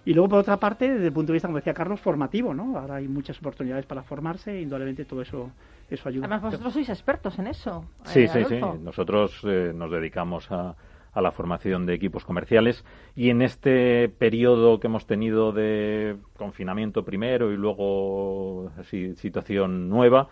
[0.06, 2.78] Y luego, por otra parte, desde el punto de vista, como decía Carlos, formativo, ¿no?
[2.78, 5.52] Ahora hay muchas oportunidades para formarse e indudablemente todo eso,
[5.90, 6.26] eso ayuda.
[6.26, 7.86] Además, vosotros sois expertos en eso.
[8.06, 8.60] Sí, sí, sí.
[8.82, 10.76] Nosotros eh, nos dedicamos a,
[11.14, 12.86] a la formación de equipos comerciales
[13.16, 20.30] y en este periodo que hemos tenido de confinamiento primero y luego así, situación nueva,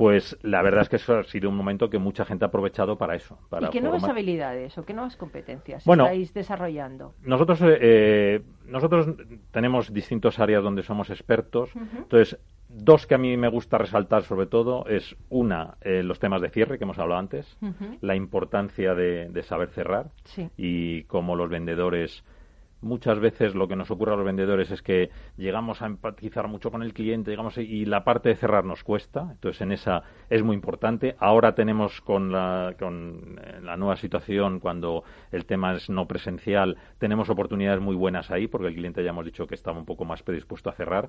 [0.00, 2.96] pues la verdad es que eso ha sido un momento que mucha gente ha aprovechado
[2.96, 3.38] para eso.
[3.50, 7.12] Para ¿Y qué nuevas habilidades o qué nuevas competencias estáis desarrollando?
[7.22, 9.08] Nosotros, eh, nosotros
[9.50, 11.68] tenemos distintas áreas donde somos expertos.
[11.74, 12.38] Entonces,
[12.70, 16.48] dos que a mí me gusta resaltar sobre todo es una, eh, los temas de
[16.48, 17.58] cierre que hemos hablado antes,
[18.00, 20.12] la importancia de, de saber cerrar
[20.56, 22.24] y cómo los vendedores
[22.82, 26.70] muchas veces lo que nos ocurre a los vendedores es que llegamos a empatizar mucho
[26.70, 29.28] con el cliente, digamos, y la parte de cerrar nos cuesta.
[29.32, 31.16] Entonces, en esa es muy importante.
[31.18, 36.76] Ahora tenemos con la, con eh, la nueva situación, cuando el tema es no presencial,
[36.98, 40.04] tenemos oportunidades muy buenas ahí, porque el cliente ya hemos dicho que estaba un poco
[40.04, 41.08] más predispuesto a cerrar,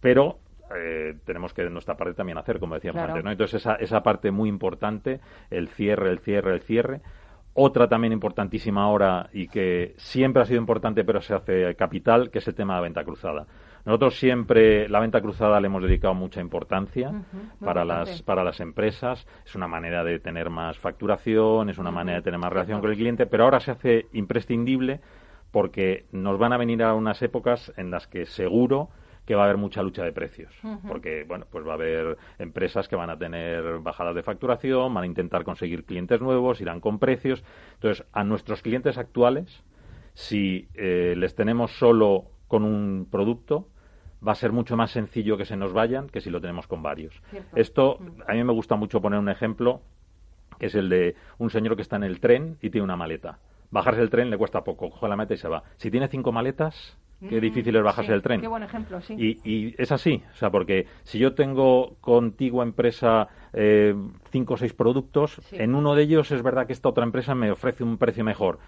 [0.00, 0.38] pero
[0.74, 3.30] eh, tenemos que de nuestra parte también hacer, como decíamos antes, ¿no?
[3.30, 7.00] Entonces, esa, esa parte muy importante, el cierre, el cierre, el cierre,
[7.54, 12.38] otra también importantísima ahora y que siempre ha sido importante pero se hace capital, que
[12.38, 13.46] es el tema de la venta cruzada.
[13.84, 17.12] Nosotros siempre la venta cruzada le hemos dedicado mucha importancia
[17.58, 19.26] para, las, para las empresas.
[19.44, 22.90] Es una manera de tener más facturación, es una manera de tener más relación con
[22.90, 25.00] el cliente, pero ahora se hace imprescindible
[25.50, 28.88] porque nos van a venir a unas épocas en las que seguro
[29.32, 30.52] que va a haber mucha lucha de precios,
[30.86, 35.04] porque bueno, pues va a haber empresas que van a tener bajadas de facturación, van
[35.04, 37.42] a intentar conseguir clientes nuevos, irán con precios.
[37.76, 39.64] Entonces, a nuestros clientes actuales,
[40.12, 43.68] si eh, les tenemos solo con un producto,
[44.26, 46.82] va a ser mucho más sencillo que se nos vayan que si lo tenemos con
[46.82, 47.22] varios.
[47.54, 49.80] Esto, a mí me gusta mucho poner un ejemplo,
[50.58, 53.38] que es el de un señor que está en el tren y tiene una maleta.
[53.70, 55.62] Bajarse el tren le cuesta poco, coge la maleta y se va.
[55.78, 58.40] Si tiene cinco maletas, qué difícil es bajarse Sí, del tren.
[58.40, 59.14] Qué buen ejemplo, sí.
[59.14, 63.94] Y, y es así, o sea, porque si yo tengo contigo empresa eh,
[64.30, 65.56] cinco o seis productos, Sí.
[65.58, 68.58] en uno de ellos es verdad que esta otra empresa me ofrece un precio mejor,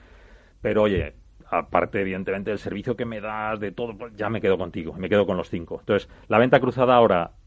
[0.61, 1.15] pero oye,
[1.51, 5.09] aparte evidentemente del servicio que me das, de todo, pues ya me quedo contigo, me
[5.09, 5.79] quedo con los cinco.
[5.81, 7.44] Entonces, la venta cruzada ahora mm,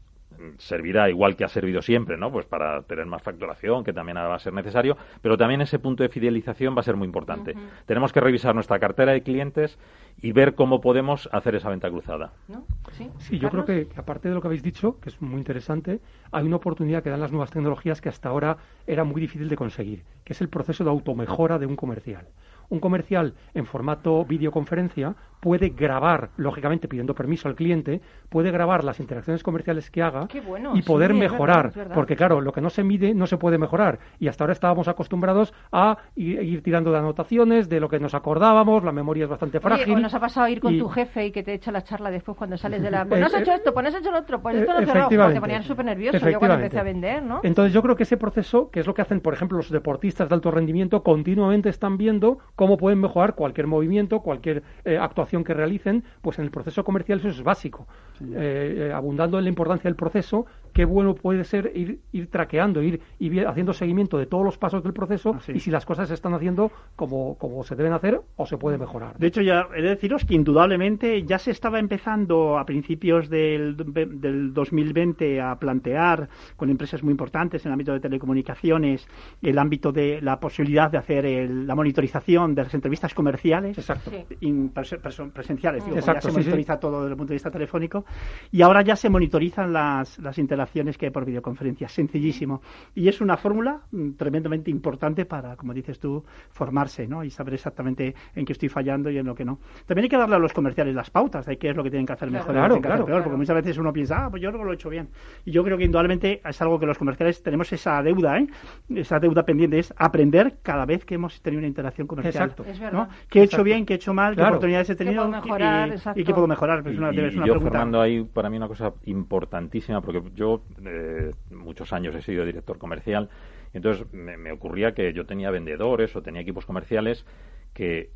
[0.58, 2.30] servirá igual que ha servido siempre, ¿no?
[2.30, 5.78] Pues para tener más facturación, que también ahora va a ser necesario, pero también ese
[5.78, 7.54] punto de fidelización va a ser muy importante.
[7.86, 9.78] Tenemos que revisar nuestra cartera de clientes
[10.20, 12.32] y ver cómo podemos hacer esa venta cruzada.
[12.48, 12.64] ¿No?
[12.92, 15.38] Sí, Sí, yo creo que, que aparte de lo que habéis dicho, que es muy
[15.38, 16.00] interesante,
[16.32, 19.56] hay una oportunidad que dan las nuevas tecnologías que hasta ahora era muy difícil de
[19.56, 22.28] conseguir, que es el proceso de automejora de un comercial.
[22.70, 29.00] Un comercial en formato videoconferencia puede grabar, lógicamente pidiendo permiso al cliente, puede grabar las
[29.00, 31.94] interacciones comerciales que haga bueno, y poder sí, mejorar, verdad.
[31.94, 34.88] porque claro, lo que no se mide no se puede mejorar y hasta ahora estábamos
[34.88, 39.30] acostumbrados a ir, ir tirando de anotaciones, de lo que nos acordábamos, la memoria es
[39.30, 39.94] bastante Oye, frágil.
[39.94, 41.82] o nos ha pasado a ir con y- tu jefe y que te echa la
[41.84, 43.04] charla después cuando sales de la...
[43.08, 44.72] Pues no has eh, hecho esto, pues no has hecho lo otro, pues Eh, esto
[44.72, 45.32] no cerrado.
[45.32, 47.40] Te ponían súper nervioso yo cuando empecé a vender, ¿no?
[47.42, 50.28] Entonces yo creo que ese proceso, que es lo que hacen, por ejemplo, los deportistas
[50.28, 55.54] de alto rendimiento, continuamente están viendo cómo pueden mejorar cualquier movimiento, cualquier eh, actuación que
[55.54, 57.86] realicen, pues en el proceso comercial eso es básico.
[58.20, 62.82] Eh, eh, abundando en la importancia del proceso, qué bueno puede ser ir, ir traqueando,
[62.82, 65.52] ir, ir haciendo seguimiento de todos los pasos del proceso Así.
[65.52, 68.78] y si las cosas se están haciendo como, como se deben hacer o se puede
[68.78, 69.16] mejorar.
[69.18, 73.76] De hecho, ya he de deciros que indudablemente ya se estaba empezando a principios del,
[73.76, 79.06] del 2020 a plantear con empresas muy importantes en el ámbito de telecomunicaciones
[79.42, 83.78] el ámbito de la posibilidad de hacer el- la monitorización de las entrevistas comerciales.
[83.78, 84.10] Exacto.
[84.10, 84.36] Sí.
[84.40, 84.70] in-
[85.18, 86.38] perso- presenciales, digo, Exacto, ya se sí, sí.
[86.40, 88.04] monitoriza todo desde el punto de vista telefónico
[88.50, 92.62] y ahora ya se monitorizan las, las interacciones que hay por videoconferencia, sencillísimo.
[92.94, 97.24] Y es una fórmula mm, tremendamente importante para, como dices tú, formarse ¿no?
[97.24, 99.58] y saber exactamente en qué estoy fallando y en lo que no.
[99.86, 102.06] También hay que darle a los comerciales las pautas de qué es lo que tienen
[102.06, 102.44] que hacer Claro.
[102.46, 103.24] mejor y lo que tienen que Claro, hacer peor, claro.
[103.24, 105.08] porque muchas veces uno piensa, ah, pues yo lo he hecho bien.
[105.44, 108.46] Y yo creo que indudablemente es algo que los comerciales tenemos esa deuda, ¿eh?
[108.94, 112.50] esa deuda pendiente, es aprender cada vez que hemos tenido una interacción comercial.
[112.50, 112.64] Exacto.
[112.70, 112.84] Es ¿no?
[112.84, 113.08] verdad.
[113.28, 113.64] ¿Qué he hecho Exacto.
[113.64, 114.50] bien, qué he hecho mal, qué Claro.
[114.56, 115.88] oportunidades he tenido puedo mejorar?
[116.16, 116.84] y- y, puedo mejorar?
[116.86, 117.60] Y, una, una yo, pregunta.
[117.70, 122.78] Fernando, hay para mí una cosa importantísima, porque yo eh, muchos años he sido director
[122.78, 123.28] comercial,
[123.72, 127.26] entonces me, me ocurría que yo tenía vendedores o tenía equipos comerciales
[127.74, 128.10] que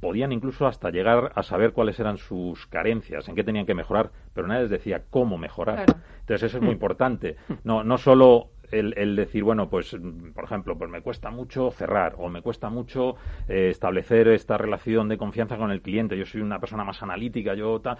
[0.00, 4.10] podían incluso hasta llegar a saber cuáles eran sus carencias, en qué tenían que mejorar,
[4.32, 5.84] pero nadie les decía cómo mejorar.
[5.84, 6.00] Claro.
[6.20, 7.36] Entonces eso es muy importante.
[7.64, 11.70] No, no solo el, el decir, bueno, pues, mm, por ejemplo, pues me cuesta mucho
[11.70, 13.16] cerrar o me cuesta mucho
[13.48, 16.16] eh, establecer esta relación de confianza con el cliente.
[16.16, 17.98] Yo soy una persona más analítica, yo tal.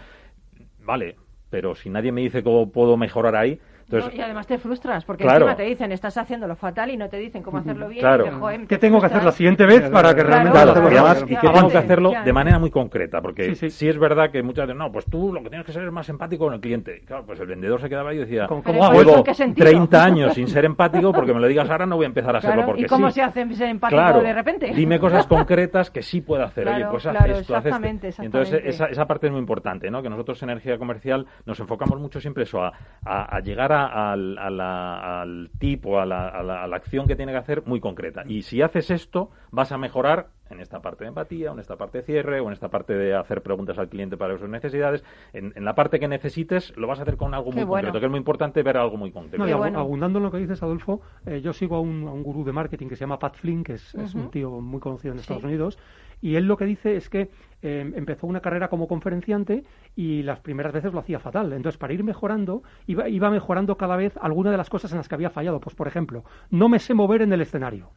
[0.81, 1.17] Vale,
[1.51, 5.05] pero si nadie me dice cómo puedo mejorar ahí, entonces No, y además te frustras,
[5.05, 5.47] porque Claro.
[5.47, 8.01] encima te dicen, estás haciéndolo fatal y no te dicen cómo hacerlo bien.
[8.01, 8.27] Claro.
[8.27, 10.67] y te, joder, ¿Qué te tengo que hacer la siguiente vez para que realmente Claro,
[10.69, 11.11] lo claro, y hagamos?
[11.11, 13.89] además, y que tengo que hacerlo de manera muy concreta, porque Sí, sí, sí.
[13.89, 16.09] es verdad que muchas veces, no, pues tú lo que tienes que ser es más
[16.09, 17.03] empático con el cliente.
[17.07, 19.01] Claro, pues el vendedor se quedaba ahí y decía, ¿Cómo- hago ¿eso eso?
[19.01, 19.67] en llevo qué sentido?
[19.69, 22.41] 30 años sin ser empático, porque me lo digas ahora no voy a empezar a
[22.41, 23.15] Claro, porque ¿Y cómo sí.
[23.17, 24.73] se hace ser empático Claro, de repente?
[24.75, 26.69] dime cosas concretas que sí puedo hacer.
[26.69, 28.23] Oye, pues haz claro, esto, haz esto.
[28.23, 30.03] Entonces, esa, esa parte es muy importante, ¿no?
[30.03, 32.73] Que nosotros en energía comercial nos enfocamos mucho siempre eso, a,
[33.05, 33.41] a- a
[33.87, 37.39] al, a la- al tipo, a la, a la- a la acción que tiene que
[37.39, 38.23] hacer muy concreta.
[38.27, 41.77] Y si haces esto, vas a mejorar en esta parte de empatía, o en esta
[41.77, 45.05] parte de cierre, o en esta parte de hacer preguntas al cliente para sus necesidades.
[45.33, 47.83] En, en la parte que necesites, lo vas a hacer con algo Qué muy bueno.
[47.87, 49.39] concreto, que es muy importante ver algo muy concreto.
[49.45, 49.79] No, y bueno.
[49.79, 52.53] abundando en lo que dices, Adolfo, eh, yo sigo a un, a un gurú de
[52.53, 55.43] marketing que se llama Pat Flynn, que es, es un tío muy conocido en Estados
[55.43, 55.47] Sí.
[55.49, 55.79] Unidos,
[56.21, 57.31] y él lo que dice es que
[57.63, 59.65] eh, empezó una carrera como conferenciante
[59.97, 61.53] y las primeras veces lo hacía fatal.
[61.53, 65.09] Entonces, para ir mejorando, iba, iba mejorando cada vez alguna de las cosas en las
[65.09, 65.61] que había fallado.
[65.61, 67.91] Pues, por ejemplo, no me sé mover en el escenario.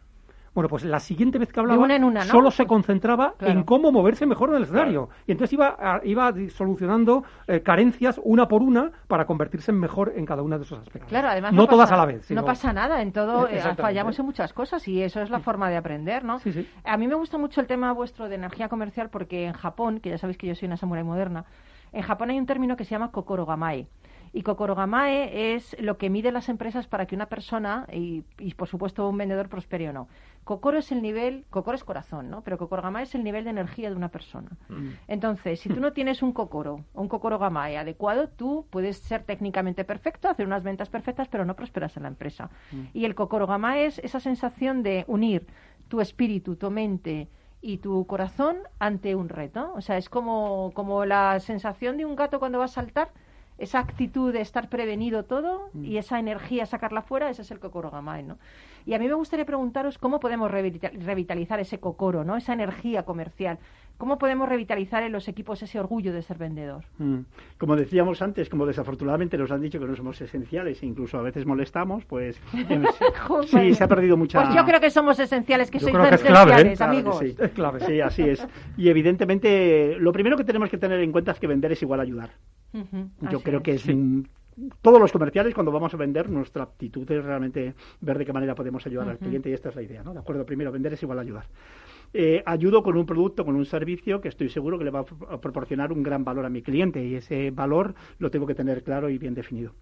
[0.53, 2.31] Bueno, pues la siguiente vez que hablaba, una en una, ¿no?
[2.31, 3.53] solo se concentraba Claro.
[3.53, 5.09] en cómo moverse mejor en el escenario.
[5.25, 10.13] Y entonces iba, a- iba solucionando eh, carencias una por una para convertirse en mejor
[10.15, 11.09] en cada uno de esos aspectos.
[11.09, 12.29] Claro, además no, todas pasa- a la vez.
[12.29, 15.69] No pasa nada, en todo eh, fallamos en muchas cosas y eso es la forma
[15.71, 16.37] de aprender, ¿no?
[16.39, 16.69] Sí, sí.
[16.83, 20.11] A mí me gusta mucho el tema vuestro de energía comercial porque en Japón, que
[20.11, 21.45] ya sabéis que yo soy una samurai moderna,
[21.93, 23.87] en Japón hay un término que se llama kokorogamae.
[24.33, 28.67] Y kokorogamae es lo que mide las empresas para que una persona y, y, por
[28.67, 30.07] supuesto un vendedor prospere o no.
[30.43, 32.41] Kokoro es el nivel, Kokoro es corazón, ¿no?
[32.41, 34.49] Pero kokorogamae es el nivel de energía de una persona.
[35.07, 40.27] Entonces, si tú no tienes un kokoro, un kokorogamae adecuado, tú puedes ser técnicamente perfecto,
[40.27, 42.49] hacer unas ventas perfectas, pero no prosperas en la empresa.
[42.93, 45.45] Y el kokorogamae es esa sensación de unir
[45.87, 47.29] tu espíritu, tu mente
[47.61, 49.71] y tu corazón ante un reto.
[49.75, 53.11] O sea, es como, como la sensación de un gato cuando va a saltar,
[53.57, 58.23] esa actitud de estar prevenido todo y esa energía sacarla fuera, ese es el kokorogamae,
[58.23, 58.37] ¿no?
[58.85, 62.35] Y a mí me gustaría preguntaros cómo podemos revita- revitalizar ese kokoro, ¿no?
[62.35, 63.59] Esa energía comercial.
[63.97, 66.83] ¿Cómo podemos revitalizar en los equipos ese orgullo de ser vendedor?
[66.97, 67.19] Mm.
[67.57, 71.21] Como decíamos antes, como desafortunadamente nos han dicho que no somos esenciales e incluso a
[71.21, 72.39] veces molestamos, pues
[73.47, 74.43] sí, se ha perdido mucha...
[74.43, 76.75] Pues yo creo que somos esenciales, que Yo sois creo que es esenciales, clave, ¿eh?
[76.75, 77.19] Claro que amigos.
[77.19, 77.35] sí.
[77.39, 77.79] Es clave.
[77.81, 78.47] Sí, así es.
[78.77, 81.99] Y evidentemente, lo primero que tenemos que tener en cuenta es que vender es igual
[81.99, 82.31] a ayudar.
[82.73, 83.63] Yo así creo es.
[83.63, 84.27] que es un-
[84.81, 88.53] todos los comerciales cuando vamos a vender nuestra actitud es realmente ver de qué manera
[88.53, 90.13] podemos ayudar al cliente y esta es la idea, ¿no?
[90.13, 91.45] De acuerdo, primero vender es igual a ayudar.
[92.13, 95.05] Eh, ayudo con un producto, con un servicio que estoy seguro que le va a
[95.05, 98.55] pro- a proporcionar un gran valor a mi cliente y ese valor lo tengo que
[98.55, 99.73] tener claro y bien definido.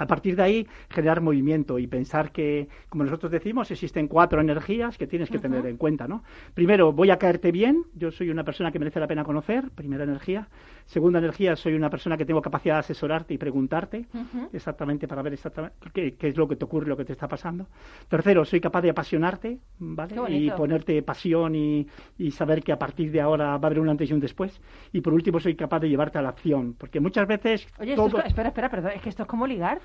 [0.00, 4.96] A partir de ahí, generar movimiento y pensar que, como nosotros decimos, existen cuatro energías
[4.96, 6.24] que tienes que tener en cuenta, ¿no?
[6.54, 10.04] Primero, voy a caerte bien, yo soy una persona que merece la pena conocer, primera
[10.04, 10.48] energía.
[10.86, 14.06] Segunda energía, soy una persona que tengo capacidad de asesorarte y preguntarte
[14.54, 17.28] exactamente para ver exactamente qué, qué es lo que te ocurre, lo que te está
[17.28, 17.66] pasando.
[18.08, 20.16] Tercero, soy capaz de apasionarte, ¿vale?
[20.30, 21.86] Y ponerte pasión y,
[22.16, 24.58] y saber que a partir de ahora va a haber un antes y un después.
[24.92, 28.18] Y por último, soy capaz de llevarte a la acción, porque muchas veces Oye, esto
[28.18, 29.80] es espera, espera, perdón, es que esto es como ligar.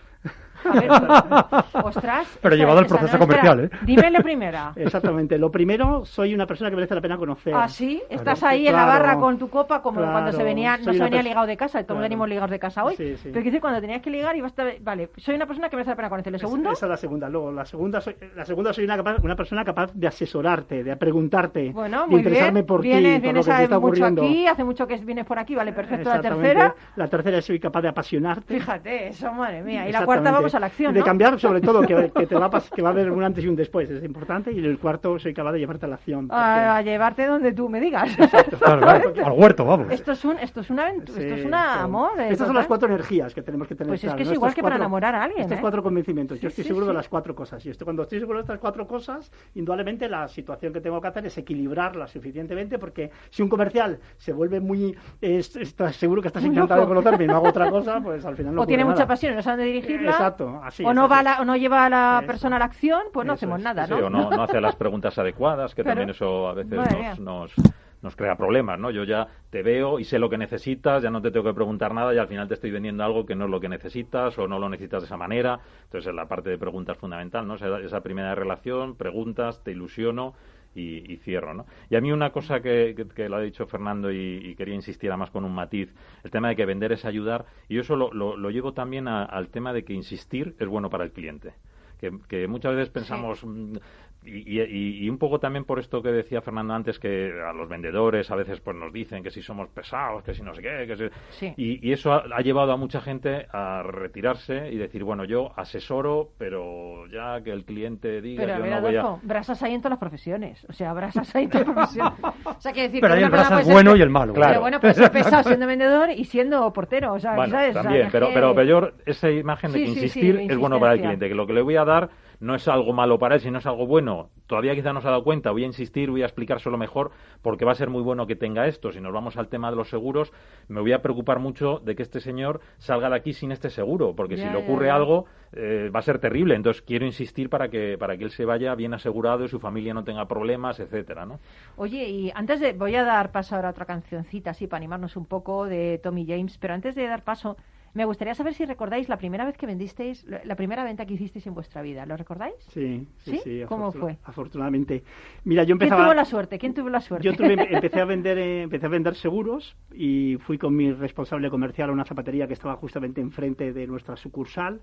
[0.68, 0.89] A ver,
[1.84, 2.39] ostras.
[2.41, 3.86] Pero llevado al proceso no, espera, comercial, ¿eh?
[3.86, 4.72] Dime la primera.
[4.76, 5.38] Exactamente.
[5.38, 7.53] Lo primero, soy una persona que merece la pena conocer.
[7.56, 8.51] Ah, sí, estás Claro.
[8.53, 8.99] ahí en la Claro.
[9.03, 10.12] barra con tu copa como Claro.
[10.14, 12.01] cuando se venía, no se venía ligado de casa, todos Claro.
[12.01, 12.95] venimos ligados de casa hoy.
[12.95, 13.30] Sí, sí.
[13.32, 14.66] Pero decir, cuando tenías que ligar ibas a...
[14.82, 16.34] Vale, soy una persona que merece la pena conocer.
[16.34, 16.72] ¿Lo segundo?
[16.72, 17.30] Esa es la segunda.
[17.30, 20.95] Luego, la segunda soy, la segunda soy una, capa- una persona capaz de asesorarte, de
[20.97, 22.66] preguntarte, Bueno, de muy interesarme bien.
[22.66, 24.24] por ti, vienes por lo vienes que te está mucho ocurriendo.
[24.24, 26.10] aquí, hace mucho que vienes por aquí, vale, perfecto.
[26.10, 28.51] La tercera, La tercera soy capaz de apasionarte.
[28.60, 29.88] fíjate, eso, madre mía.
[29.88, 32.46] Y la cuarta vamos a la acción, de cambiar, sobre todo, que, que te va
[32.48, 34.52] a que va a haber un antes y un después, es importante.
[34.52, 36.28] Y el cuarto, soy capaz de llevarte a la acción.
[36.28, 38.10] porque- A, a llevarte donde tú me digas.
[38.60, 39.88] Claro, claro, al huerto, vamos.
[39.91, 41.80] esto es un, esto es una aventura, esto es una sí.
[41.82, 42.12] amor.
[42.20, 43.89] eh, Estas son las cuatro energías que tenemos que tener.
[43.89, 44.34] Pues es que es ¿no?
[44.34, 45.62] igual Estos que para cuatro- enamorar a alguien, Estos ¿eh?
[45.62, 46.39] cuatro convencimientos.
[46.39, 46.89] Yo estoy sí, seguro sí.
[46.89, 47.66] de las cuatro cosas.
[47.66, 51.08] Y esto, cuando estoy seguro de estas cuatro cosas, indudablemente la situación que tengo que
[51.08, 54.96] hacer es equilibrarla suficientemente, porque si un comercial se vuelve muy.
[55.22, 56.96] es- estás seguro que estás Muy encantado de loco.
[56.96, 59.08] conocerme y no hago otra cosa, pues al final no o tiene ocurre mucha nada.
[59.08, 60.11] pasión no sabe dónde dirigirla.
[60.11, 61.23] Exacto, así o es, no va es.
[61.26, 62.28] la, o no lleva a la Eso.
[62.28, 63.63] persona a la acción, pues no Eso hacemos es.
[63.65, 64.05] nada, Sí, ¿no?
[64.07, 65.95] o no, no hace las preguntas adecuadas, que Claro.
[65.95, 67.53] también eso a veces Madre nos, nos,
[68.01, 68.91] nos crea problemas, ¿no?
[68.91, 71.93] Yo ya te veo y sé lo que necesitas, ya no te tengo que preguntar
[71.93, 74.47] nada y al final te estoy vendiendo algo que no es lo que necesitas o
[74.47, 75.59] no lo necesitas de esa manera.
[75.86, 77.55] Entonces, la parte de preguntas es fundamental, ¿no?
[77.55, 80.34] Esa, esa primera relación, preguntas, te ilusiono
[80.76, 81.65] y, y cierro, ¿no?
[81.89, 84.76] Y a mí una cosa que, que, que lo ha dicho Fernando y, y quería
[84.76, 87.95] insistir además con un matiz, el tema de que vender es ayudar, y yo eso
[87.95, 91.11] lo, lo- lo llevo también a- al tema de que insistir es bueno para el
[91.11, 91.53] cliente.
[91.99, 93.78] Que, que muchas veces pensamos, mm,
[94.26, 97.67] y, y- y un poco también por esto que decía Fernando antes, que a los
[97.69, 100.86] vendedores a veces pues nos dicen que si somos pesados, que si no sé qué,
[100.88, 101.03] que si...
[101.30, 101.53] Sí.
[101.57, 105.51] Y, y eso ha, ha llevado a mucha gente a retirarse y decir, bueno, yo
[105.55, 109.05] asesoro, pero ya que el cliente diga, Pero a yo ver, no voy a...
[109.23, 110.65] Brasas hay en todas las profesiones.
[110.69, 112.13] O sea, brasas hay en todas las profesiones.
[112.45, 114.09] O sea, quiere decir Pero que hay el persona brasa puede ser bueno y el
[114.09, 114.34] malo.
[114.34, 114.49] Claro.
[114.51, 117.13] Pero bueno, puede ser pesado siendo vendedor y siendo portero.
[117.13, 117.69] O sea, Bueno, ¿sabes?
[117.69, 119.95] O sea, también, es pero, que- pero, pero yo esa imagen de Sí, que sí,
[119.95, 122.09] sí, insistir de es bueno para el cliente, que lo que le voy a dar
[122.40, 124.30] no es algo malo para él, sino es algo bueno.
[124.48, 127.12] Todavía quizá no se ha dado cuenta, voy a insistir, voy a explicárselo mejor,
[127.42, 128.92] porque va a ser muy bueno que tenga esto.
[128.92, 130.32] Si nos vamos al tema de los seguros,
[130.68, 134.16] me voy a preocupar mucho de que este señor salga de aquí sin este seguro,
[134.16, 135.26] porque si le ocurre algo
[135.58, 136.56] eh, va a ser terrible.
[136.56, 139.94] Entonces quiero insistir para que, para que él se vaya bien asegurado y su familia
[139.94, 141.40] no tenga problemas, etcétera, ¿no?
[141.78, 142.74] Oye, y antes de.
[142.74, 146.26] Voy a dar paso ahora a otra cancioncita, así, para animarnos un poco de Tommy
[146.28, 147.56] James, pero antes de dar paso.
[147.96, 151.48] Me gustaría saber si recordáis la primera vez que vendisteis, la primera venta que hicisteis
[151.48, 152.06] en vuestra vida.
[152.06, 152.54] ¿Lo recordáis?
[152.74, 153.41] Sí, sí, ¿Sí?
[153.43, 153.62] sí.
[153.68, 154.18] ¿Cómo fue?
[154.26, 155.02] Afortunadamente.
[155.46, 156.04] Mira, yo ¿Quién empezaba...
[156.04, 156.60] tuvo la suerte?
[156.60, 157.26] ¿Quién tuvo la suerte?
[157.26, 161.50] Yo tuve- empecé a vender eh, empecé a vender seguros y fui con mi responsable
[161.50, 164.82] comercial a una zapatería que estaba justamente enfrente de nuestra sucursal.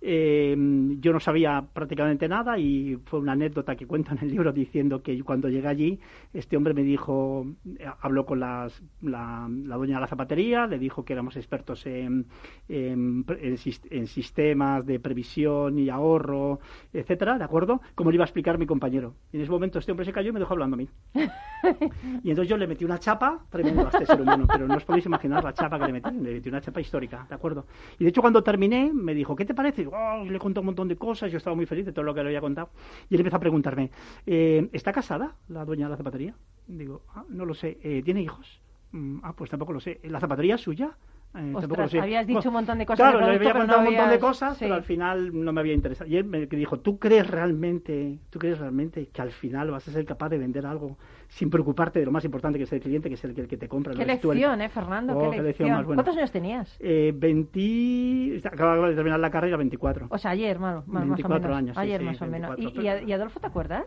[0.00, 0.56] Eh,
[1.00, 5.02] yo no sabía prácticamente nada y fue una anécdota que cuento en el libro diciendo
[5.02, 6.00] que cuando llegué allí
[6.32, 7.46] este hombre me dijo
[7.78, 11.84] eh, habló con las- la, la dueña de la zapatería le dijo que éramos expertos
[11.86, 12.26] en,
[12.68, 13.56] en, en
[13.90, 16.60] en sistemas de previsión y ahorro
[16.92, 19.90] etcétera de acuerdo como le iba a explicar mi compañero y en ese momento este
[19.92, 20.88] hombre se cayó y me dejó hablando a mí
[22.22, 24.84] y entonces yo le metí una chapa tremenda a este ser humano, pero no os
[24.84, 27.66] podéis imaginar la chapa que le metí, le metí una chapa histórica, ¿de acuerdo?
[27.98, 29.87] Y de hecho cuando terminé me dijo, ¿qué te parece?
[29.88, 32.22] Digo, le conté un montón de cosas, yo estaba muy feliz de todo lo que
[32.22, 32.70] le había contado.
[33.08, 33.90] Y él empezó a preguntarme,
[34.26, 36.34] "Eh, ¿está casada la dueña de la zapatería?
[36.66, 38.60] Digo, "Ah, no lo sé, "Eh, ¿tiene hijos?
[38.92, 40.00] "Mm, ah, pues tampoco lo sé.
[40.04, 40.96] ¿La zapatería es suya?
[41.34, 43.88] Eh, Ostras, habías dicho un montón de cosas Claro, de le producto, había contado no
[43.88, 44.64] un montón de cosas, sí.
[44.64, 46.08] pero al final no me había interesado.
[46.10, 49.92] Y él me dijo, ¿tú crees realmente, tú crees realmente que al final vas a
[49.92, 50.96] ser capaz de vender algo
[51.28, 53.48] sin preocuparte de lo más importante que es el cliente, que es el que, el
[53.48, 53.92] que te compra?
[53.92, 55.12] Qué tú el- lección, ¿eh, Fernando?
[55.16, 55.44] Oh, qué qué lección.
[55.46, 56.02] lección más buena.
[56.02, 56.76] ¿Cuántos años tenías?
[56.80, 58.40] Eh, 20...
[58.48, 60.06] Acababa de terminar la carrera, 24.
[60.10, 61.56] O sea, ayer, más, más, más o 24 menos.
[61.58, 62.50] años, ayer sí, más o menos.
[62.58, 63.84] ¿Y, 24, y, a- y Adolfo te acuerdas?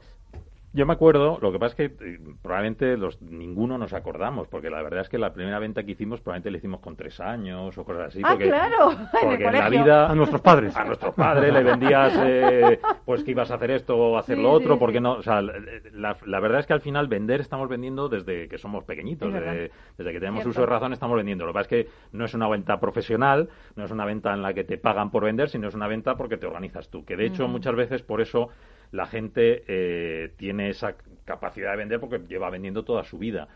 [0.73, 4.69] Yo me acuerdo, lo que pasa es que eh, probablemente los, ninguno nos acordamos, porque
[4.69, 7.77] la verdad es que la primera venta que hicimos probablemente la hicimos con tres años
[7.77, 8.21] o cosas así.
[8.23, 8.91] Ah, porque, claro,
[9.21, 10.75] porque en la vida A nuestros padres.
[10.77, 14.41] a nuestros padres le vendías eh, pues que ibas a hacer esto o hacer Sí,
[14.43, 15.03] lo otro, sí, porque sí.
[15.03, 18.57] no, o sea, la, la verdad es que al final vender estamos vendiendo desde que
[18.57, 20.49] somos pequeñitos, desde, desde que tenemos Cierto.
[20.51, 21.45] uso de razón estamos vendiendo.
[21.45, 24.41] Lo que pasa es que no es una venta profesional, no es una venta en
[24.41, 27.03] la que te pagan por vender, sino es una venta porque te organizas tú.
[27.03, 28.49] Que de hecho muchas veces por eso
[28.91, 33.47] la gente eh, tiene esa capacidad de vender porque lleva vendiendo toda su vida.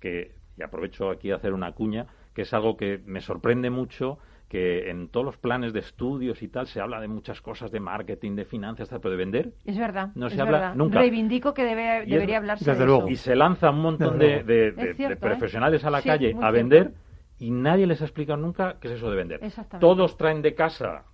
[0.00, 4.18] Que, y aprovecho aquí a hacer una cuña, que es algo que me sorprende mucho
[4.48, 7.80] que en todos los planes de estudios y tal se habla de muchas cosas de
[7.80, 10.10] marketing, de finanzas, pero de vender Es verdad.
[10.14, 10.74] No se habla verdad.
[10.74, 10.98] nunca.
[10.98, 13.08] Reivindico que debe, es- debería hablarse desde de luego.
[13.08, 15.16] y se lanza un montón de, de- Es de- cierto, de ¿eh?
[15.16, 16.52] profesionales a la Sí, calle a cierto.
[16.52, 16.92] vender
[17.38, 19.40] y nadie les ha explicado nunca qué es eso de vender.
[19.42, 19.80] Exactamente.
[19.80, 21.04] Todos traen de casa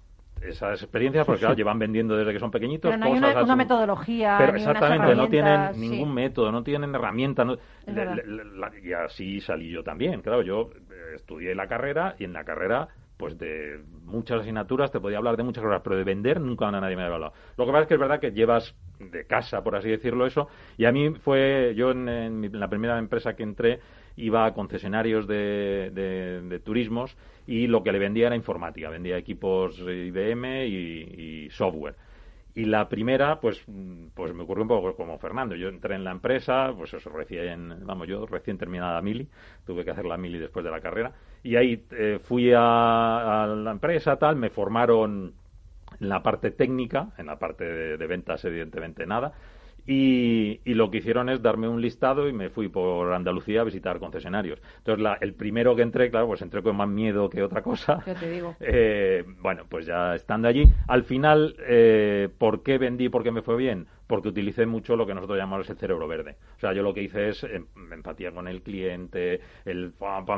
[0.43, 2.91] esas experiencias porque claro, llevan vendiendo desde que son pequeñitos.
[2.91, 3.57] Pero no hay cosas una, una así.
[3.57, 5.81] metodología, Pero ni unas exactamente, no tienen sí.
[5.81, 7.47] ningún método, no tienen herramientas.
[7.47, 7.59] no-
[8.83, 10.21] y así salí yo también.
[10.23, 15.01] Claro, yo eh, estudié la carrera y en la carrera, pues de muchas asignaturas te
[15.01, 17.33] podía hablar de muchas cosas, pero de vender nunca nadie me había hablado.
[17.57, 20.49] Lo que pasa es que es verdad que llevas de casa, por así decirlo, eso.
[20.77, 23.81] Y a mí fue, yo en, en mi- en la primera empresa que entré
[24.19, 27.17] iba a concesionarios de, de- turismos
[27.47, 31.95] y lo que le vendía era informática, vendía equipos IBM y, software.
[32.55, 33.65] Y la primera, pues,
[34.15, 35.55] pues me ocurrió un poco como Fernando.
[35.55, 39.29] Yo entré en la empresa, pues eso, recién, vamos, yo recién terminada mili,
[39.65, 41.13] tuve que hacer la mili después de la carrera.
[41.45, 45.35] Y ahí eh, fui a, la empresa, tal, me formaron
[46.01, 47.65] en la parte técnica, en la parte
[47.97, 49.33] de ventas, evidentemente nada.
[49.91, 53.65] Y, y lo que hicieron es darme un listado y me fui por Andalucía a
[53.65, 54.61] visitar concesionarios.
[54.77, 57.99] Entonces, la- el primero que entré, claro, pues entré con más miedo que otra cosa.
[58.05, 58.55] Te digo.
[58.71, 63.09] Eh, bueno, pues ya estando allí, al final, eh, ¿por qué vendí?
[63.09, 63.87] ¿Por qué me fue bien?
[64.07, 66.37] Porque utilicé mucho lo que nosotros llamamos el cerebro verde.
[66.57, 69.93] O sea, yo lo que hice es em- empatía con el cliente, el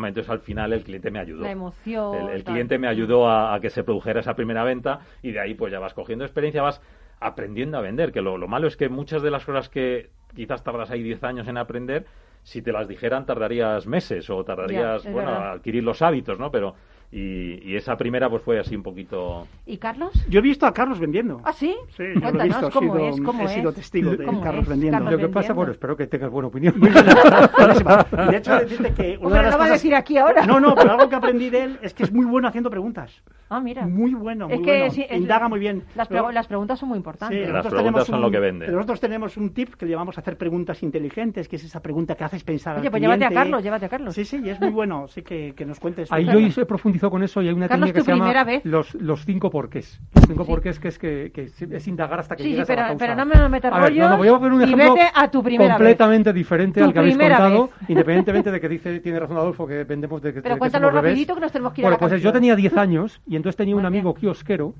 [0.07, 1.42] entonces al final el cliente me ayudó.
[1.44, 2.28] La emoción.
[2.28, 5.55] El, cliente me ayudó a, a que se produjera esa primera venta y de ahí
[5.55, 6.80] pues ya vas cogiendo experiencia, vas
[7.20, 10.64] aprendiendo a vender, que lo, lo malo es que muchas de las cosas que quizás
[10.64, 12.06] tardas ahí 10 años en aprender,
[12.42, 15.52] si te las dijeran tardarías meses o tardarías, bueno, verdad.
[15.52, 16.50] adquirir los hábitos, ¿no?
[16.50, 16.74] Pero
[17.12, 19.46] y, y esa primera pues fue así un poquito...
[19.66, 20.12] ¿Y Carlos?
[20.28, 21.40] Yo he visto a Carlos vendiendo.
[21.44, 21.74] ¿Ah, sí?
[21.96, 23.50] Sí, yo lo he visto, he cómo sido, es, cómo he es.
[23.52, 24.98] sido testigo de ¿Cómo Carlos es, vendiendo.
[24.98, 25.12] Carlos?
[25.12, 25.54] Lo que pasa, vendiendo.
[25.56, 26.74] bueno, espero que tengas buena opinión.
[26.80, 30.46] De hecho, decirte que una Hombre, de las lo va a cosas- decir aquí ahora.
[30.46, 33.22] No, no, pero algo que aprendí de él es que es muy bueno haciendo preguntas.
[33.48, 33.86] Ah, mira.
[33.86, 34.90] Muy bueno, muy es que bueno.
[34.94, 35.82] sí, es- Indaga muy bien.
[35.96, 37.40] Las, pregu- las preguntas son muy Sí, importantes.
[37.40, 38.68] Las nosotros preguntas tenemos son un- lo que vende.
[38.68, 42.24] Nosotros tenemos un tip que le llamamos hacer preguntas inteligentes, que es esa pregunta que
[42.24, 43.34] haces pensar Oye, al pues llévate a cliente.
[43.44, 44.14] Carlos, llévate a Carlos.
[44.14, 45.08] Sí, sí, y es muy bueno.
[45.08, 46.12] Sí, que, que nos cuentes.
[46.12, 46.66] Ahí yo he
[47.01, 48.64] profundizado con eso y hay una Carlos, técnica que se llama vez.
[48.64, 50.01] los, los cinco porqués.
[50.14, 50.51] Los cinco Sí.
[50.51, 52.88] porqués que es que, que es indagar hasta que Sí, sí, llegas pero, a la
[52.90, 53.05] causa.
[53.07, 55.42] pero no me metas A ver, no, no, voy a poner un ejemplo a tu
[55.42, 55.76] primera vez.
[55.76, 57.70] completamente diferente Tu al que habéis contado, vez.
[57.88, 60.88] independientemente de que dice tiene razón Adolfo que vendemos de que Pero de que cuéntalo
[60.88, 61.12] somos bebés.
[61.12, 62.32] rapidito que nos tenemos que ir a Bueno, la pues yo canción.
[62.34, 64.74] tenía 10 años y entonces tenía un amigo kiosquero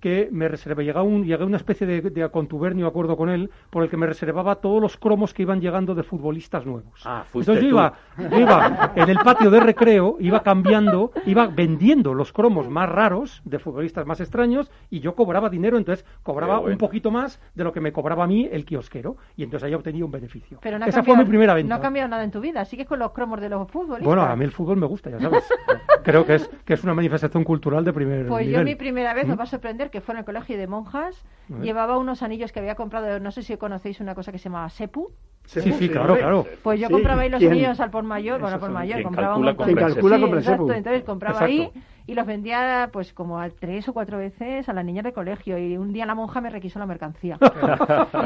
[0.00, 3.50] que me reservé, llegaba un, llegué a una especie de, de contubernio acuerdo con él,
[3.70, 7.02] por el que me reservaba todos los cromos que iban llegando de futbolistas nuevos.
[7.04, 7.92] Ah, fuiste Entonces yo iba,
[8.30, 13.42] yo iba en el patio de recreo, iba cambiando, iba vendiendo los cromos más raros
[13.44, 16.72] de futbolistas más extraños y yo cobraba dinero, entonces cobraba bueno.
[16.72, 19.74] un poquito más de lo que me cobraba a mí el kiosquero y entonces ahí
[19.74, 20.58] obtenía un beneficio.
[20.62, 21.68] Pero no ha Esa cambiado- fue mi primera venta.
[21.68, 22.64] No ha cambiado nada en tu vida.
[22.64, 24.04] Sigues con los cromos de los futbolistas.
[24.06, 25.44] Bueno, a mí el fútbol me gusta, ya sabes.
[26.04, 29.26] Creo que es, que es una manifestación cultural de primer Pues yo mi primera vez,
[29.26, 29.32] ¿Mm?
[29.32, 31.24] os va a sorprender, que fue en el colegio de monjas,
[31.60, 34.68] llevaba unos anillos que había comprado, no sé si conocéis una cosa que se llama
[34.70, 35.10] Sepu.
[35.46, 36.46] Sí, sí, claro, claro.
[36.62, 37.50] Pues yo Sí, compraba ahí los ¿quién?
[37.52, 39.66] anillos al por mayor, bueno, Esos al por mayor, compraba calcula un montón.
[39.66, 41.72] Quien calcula Sí, compra exacto, entonces compraba Exacto.
[41.74, 45.12] ahí y los vendía pues como a tres o cuatro veces a las niñas de
[45.12, 47.36] colegio y un día la monja me requisó la mercancía.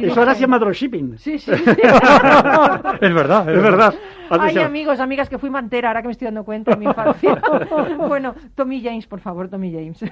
[0.01, 1.17] Y Eso ahora dije, se llama dropshipping.
[1.19, 1.71] Sí, sí, sí.
[3.01, 3.95] es verdad, Es verdad.
[4.29, 4.65] Ay, Atención.
[4.67, 7.41] amigos, amigas, que fui mantera, ahora que me estoy dando cuenta de mi infancia.
[7.99, 10.05] bueno, Tommy James, por favor, Tommy James.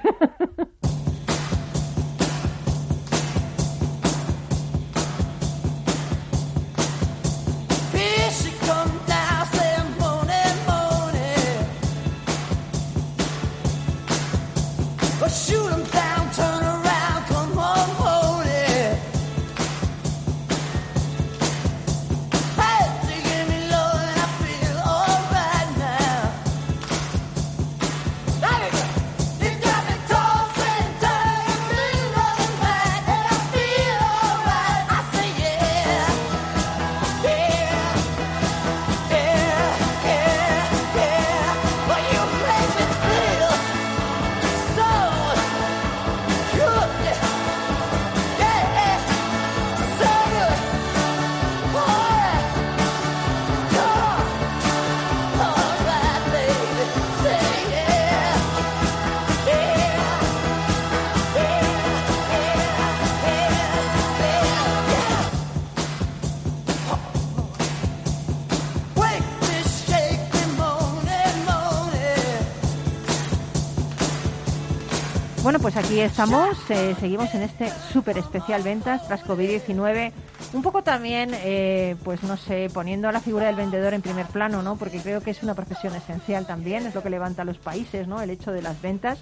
[75.43, 80.13] Bueno, pues aquí estamos, eh, seguimos en este súper especial ventas tras COVID-19.
[80.53, 84.25] Un poco también, eh, pues no sé, poniendo a la figura del vendedor en primer
[84.27, 84.77] plano, ¿no?
[84.77, 88.07] Porque creo que es una profesión esencial también, es lo que levanta a los países,
[88.07, 88.21] ¿no?
[88.21, 89.19] El hecho de las ventas.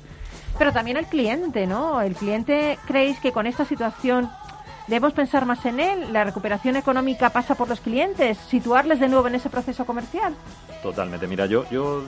[0.59, 2.01] Pero también el cliente, ¿no?
[2.01, 4.29] El cliente, ¿creéis que con esta situación
[4.85, 6.13] debemos pensar más en él?
[6.13, 8.37] ¿La recuperación económica pasa por los clientes?
[8.47, 10.35] ¿Situarles de nuevo en ese proceso comercial?
[10.83, 11.25] Totalmente.
[11.25, 12.03] Mira, yo, yo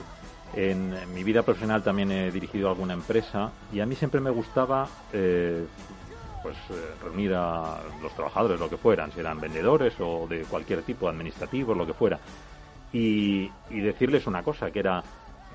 [0.56, 4.30] en, en mi vida profesional también he dirigido alguna empresa y a mí siempre me
[4.30, 5.64] gustaba eh,
[6.42, 10.82] pues eh, reunir a los trabajadores, lo que fueran, si eran vendedores o de cualquier
[10.82, 12.18] tipo, administrativos, lo que fuera,
[12.92, 15.02] y, y decirles una cosa, que era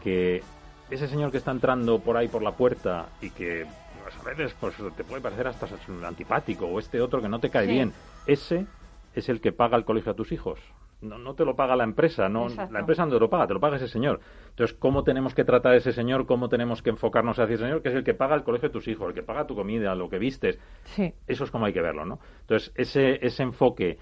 [0.04, 0.42] que
[0.90, 3.68] ese señor que está entrando por ahí por la puerta y que
[4.04, 5.68] pues, a veces pues, te puede parecer hasta
[6.06, 7.74] antipático o este otro que no te cae Sí.
[7.74, 7.94] bien,
[8.26, 8.66] ese
[9.14, 10.60] es el que paga el colegio a tus hijos.
[11.02, 12.74] No, no te lo paga la empresa, no, Exacto.
[12.74, 14.20] la empresa no te lo paga, te lo paga ese señor.
[14.50, 16.26] Entonces, ¿cómo tenemos que tratar a ese señor?
[16.26, 17.82] ¿Cómo tenemos que enfocarnos hacia ese señor?
[17.82, 19.96] Que es el que paga el colegio de tus hijos, el que paga tu comida,
[19.96, 20.60] lo que vistes.
[20.84, 21.14] Sí.
[21.26, 22.20] Eso es como hay que verlo, ¿no?
[22.42, 23.98] Entonces, ese, ese enfoque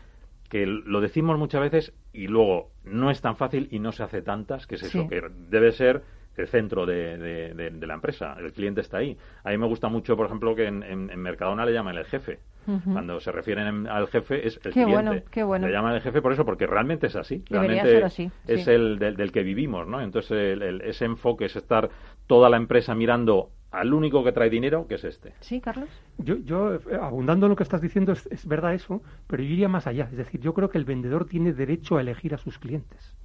[0.50, 4.22] que lo decimos muchas veces y luego no es tan fácil y no se hace
[4.22, 5.08] tantas, que es eso, Sí.
[5.08, 6.04] que debe ser
[6.38, 9.18] el centro de, de- de- de la empresa, el cliente está ahí.
[9.44, 12.06] A mí me gusta mucho, por ejemplo, que en, en- en Mercadona le llaman el
[12.06, 12.40] jefe.
[12.84, 14.94] Cuando se refieren en- al jefe es el Qué cliente.
[14.94, 15.68] bueno, qué bueno.
[15.68, 17.42] Le llaman el jefe por eso, porque realmente es así.
[17.50, 18.72] Debería realmente ser así, es sí.
[18.72, 20.02] el del, del que vivimos, ¿no?
[20.02, 21.90] Entonces, el- el- ese enfoque es estar
[22.28, 25.32] toda la empresa mirando al único que trae dinero, que es este.
[25.40, 25.88] ¿Sí, Carlos?
[26.18, 29.50] Yo, yo eh, abundando en lo que estás diciendo, es, es verdad eso, pero yo
[29.50, 30.10] iría más allá.
[30.12, 33.16] Es decir, yo creo que el vendedor tiene derecho a elegir a sus clientes,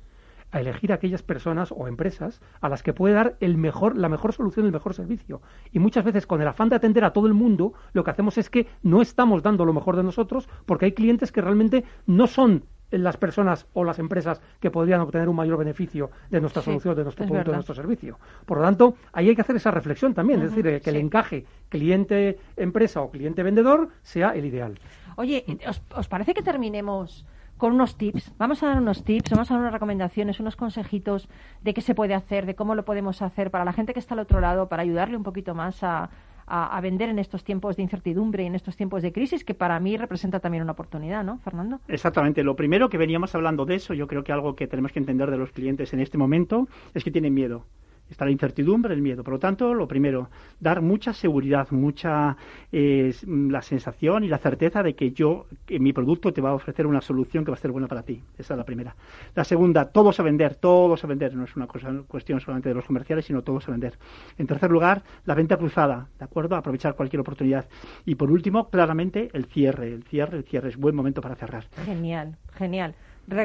[0.53, 4.09] a elegir a aquellas personas o empresas a las que puede dar el mejor, la
[4.09, 5.41] mejor solución, el mejor servicio.
[5.73, 8.39] Y muchas veces, con el afán de atender a todo el mundo, lo que hacemos
[8.39, 12.27] es que no estamos dando lo mejor de nosotros porque hay clientes que realmente no
[12.27, 16.67] son las personas o las empresas que podrían obtener un mayor beneficio de nuestra Sí,
[16.67, 18.19] solución, de nuestro es producto, de nuestro servicio.
[18.45, 20.97] Por lo tanto, ahí hay que hacer esa reflexión también, es decir, eh, que el
[20.97, 24.79] encaje cliente-empresa o cliente-vendedor sea el ideal.
[25.17, 27.25] Oye, ¿os, os parece que terminemos
[27.63, 28.33] con unos tips?
[28.39, 31.29] Vamos a dar unos tips, vamos a dar unas recomendaciones, unos consejitos
[31.63, 34.15] de qué se puede hacer, de cómo lo podemos hacer para la gente que está
[34.15, 36.11] al otro lado, para ayudarle un poquito más a,
[36.45, 39.79] a- vender en estos tiempos de incertidumbre y en estos tiempos de crisis, que para
[39.79, 41.79] mí representa también una oportunidad, ¿no, Fernando?
[41.87, 42.43] Exactamente.
[42.43, 45.31] Lo primero que veníamos hablando de eso, yo creo que algo que tenemos que entender
[45.31, 47.65] de los clientes en este momento es que tienen miedo.
[48.13, 49.25] Está la incertidumbre, el miedo.
[49.25, 50.29] Por lo tanto, lo primero,
[50.61, 52.37] dar mucha seguridad, mucha
[52.71, 56.51] eh, s- la sensación y la certeza de que yo, que mi producto te va
[56.51, 58.23] a ofrecer una solución que va a ser buena para ti.
[58.37, 58.95] Esa es la primera.
[59.35, 61.35] La segunda, todos a vender, todos a vender.
[61.35, 63.99] No es una cosa, cuestión solamente de los comerciales, sino todos a vender.
[64.37, 66.55] En tercer lugar, la venta cruzada, ¿de acuerdo?
[66.57, 67.67] Aprovechar cualquier oportunidad.
[68.05, 69.89] Y por último, claramente, el cierre.
[69.91, 71.65] El cierre, el cierre es buen momento para cerrar.
[71.87, 72.95] Genial, genial.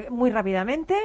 [0.10, 0.96] Muy rápidamente,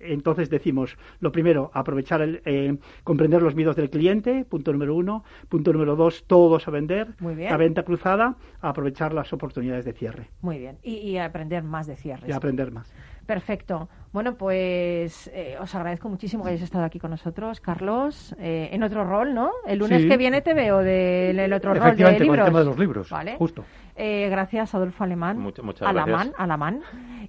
[0.00, 5.24] Entonces decimos, lo primero, aprovechar, el, eh, comprender los miedos del cliente, punto número uno.
[5.48, 7.08] Punto número dos, todos a vender.
[7.20, 7.50] Muy bien.
[7.50, 10.78] La venta cruzada, aprovechar las oportunidades de cierre muy bien.
[10.82, 12.28] Y, y aprender más de cierres.
[12.28, 12.92] y aprender más.
[13.26, 13.88] Perfecto.
[14.10, 18.82] Bueno, pues eh, os agradezco muchísimo que hayáis estado aquí con nosotros, Carlos, eh, en
[18.82, 19.50] otro rol, ¿no?
[19.66, 20.08] El lunes Sí.
[20.08, 22.78] que viene te veo del el otro rol de Efectivamente, con el tema de los
[22.78, 23.36] libros, Vale.
[23.36, 23.64] justo.
[24.00, 25.38] Eh, gracias, Adolfo Alemán.
[25.40, 26.34] Muchas- muchas Alamán, gracias.
[26.38, 26.80] Alamán.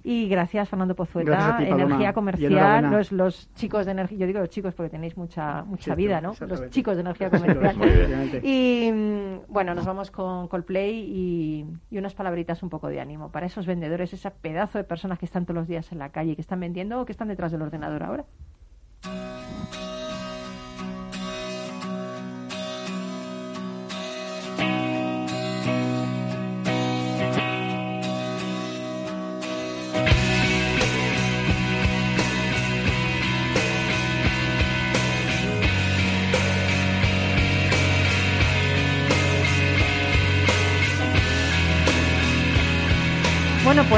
[0.04, 1.64] Y gracias, Fernando Pozueta, ti.
[1.64, 5.94] Energía Comercial, los, los chicos de Energía, yo digo los chicos porque tenéis mucha mucha
[5.94, 6.32] Sí, vida, ¿no?
[6.46, 8.40] Los chicos de Energía Comercial.
[8.44, 13.32] Y mm, bueno, nos vamos con Coldplay y, y unas palabritas un poco de ánimo
[13.32, 16.36] para esos vendedores, ese pedazo de personas que están todos los días en la calle,
[16.36, 18.24] que están vendiendo o que están detrás del ordenador ahora.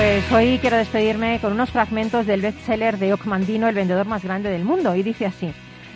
[0.03, 4.51] Pues hoy quiero despedirme con unos fragmentos del bestseller de Ocmandino, el vendedor más grande
[4.51, 5.53] del mundo, y dice así.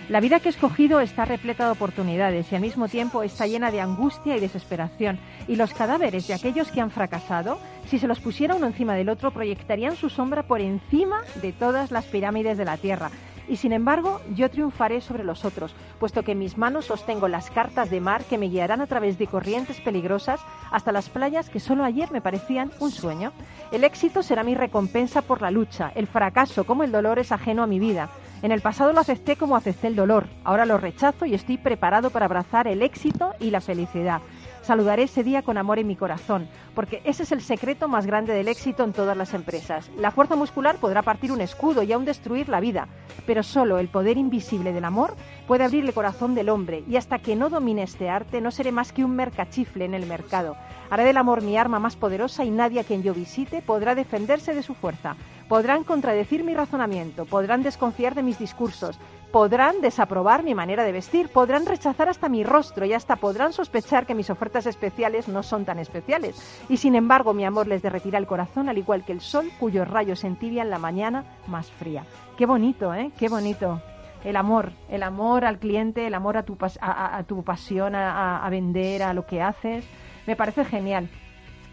[0.08, 3.72] La vida que he escogido está repleta de oportunidades y al mismo tiempo está llena
[3.72, 5.18] de angustia y desesperación.
[5.48, 9.08] Y los cadáveres de aquellos que han fracasado, si se los pusiera uno encima del
[9.08, 13.10] otro, proyectarían su sombra por encima de todas las pirámides de la Tierra.
[13.48, 17.50] Y sin embargo, yo triunfaré sobre los otros, puesto que en mis manos sostengo las
[17.50, 20.40] cartas de mar que me guiarán a través de corrientes peligrosas
[20.70, 23.32] hasta las playas que solo ayer me parecían un sueño.
[23.70, 27.62] El éxito será mi recompensa por la lucha, el fracaso como el dolor es ajeno
[27.62, 28.10] a mi vida.
[28.42, 32.10] En el pasado lo acepté como acepté el dolor, ahora lo rechazo y estoy preparado
[32.10, 34.20] para abrazar el éxito y la felicidad.
[34.66, 38.34] Saludaré ese día con amor en mi corazón, porque ese es el secreto más grande
[38.34, 39.88] del éxito en todas las empresas.
[39.96, 42.88] La fuerza muscular podrá partir un escudo y aún destruir la vida,
[43.28, 45.14] pero solo el poder invisible del amor
[45.46, 48.72] puede abrir el corazón del hombre y hasta que no domine este arte no seré
[48.72, 50.56] más que un mercachifle en el mercado.
[50.90, 54.54] Haré del amor mi arma más poderosa y nadie a quien yo visite podrá defenderse
[54.54, 55.16] de su fuerza.
[55.48, 58.98] Podrán contradecir mi razonamiento, podrán desconfiar de mis discursos,
[59.30, 64.06] podrán desaprobar mi manera de vestir, podrán rechazar hasta mi rostro y hasta podrán sospechar
[64.06, 66.36] que mis ofertas especiales no son tan especiales.
[66.68, 69.88] Y sin embargo mi amor les derretirá el corazón al igual que el sol cuyos
[69.88, 72.04] rayos entibian la mañana más fría.
[72.36, 73.12] Qué bonito, ¿eh?
[73.16, 73.80] Qué bonito.
[74.26, 78.50] El amor, el amor al cliente, el amor a tu, a, tu pasión, a- a
[78.50, 79.86] vender, a lo que haces.
[80.26, 81.08] Me parece genial.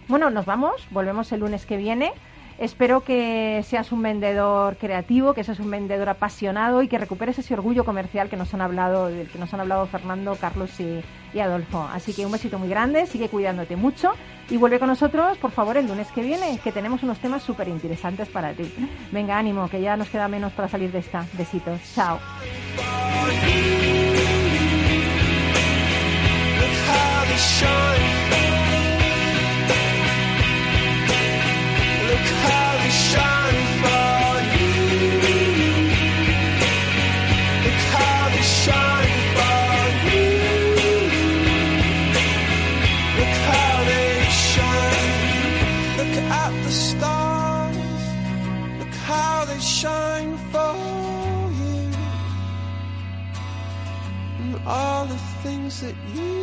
[0.07, 2.13] Bueno, nos vamos, volvemos el lunes que viene.
[2.57, 7.53] Espero que seas un vendedor creativo, que seas un vendedor apasionado y que recuperes ese
[7.53, 11.03] orgullo comercial que nos han hablado, del que nos han hablado Fernando, Carlos y,
[11.39, 11.87] Adolfo.
[11.91, 14.11] Así que un besito muy grande, sigue cuidándote mucho
[14.49, 17.67] y vuelve con nosotros, por favor, el lunes que viene, que tenemos unos temas súper
[17.67, 18.71] interesantes para ti.
[19.11, 21.25] Venga, ánimo, que ya nos queda menos para salir de esta.
[21.33, 22.19] Besitos, chao.
[54.65, 56.42] All the things that you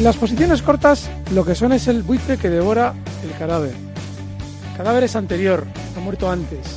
[0.00, 2.94] Las posiciones cortas, lo que son es el buitre que devora
[3.24, 3.74] el cadáver.
[4.70, 5.66] El cadáver es anterior,
[5.96, 6.76] ha muerto antes.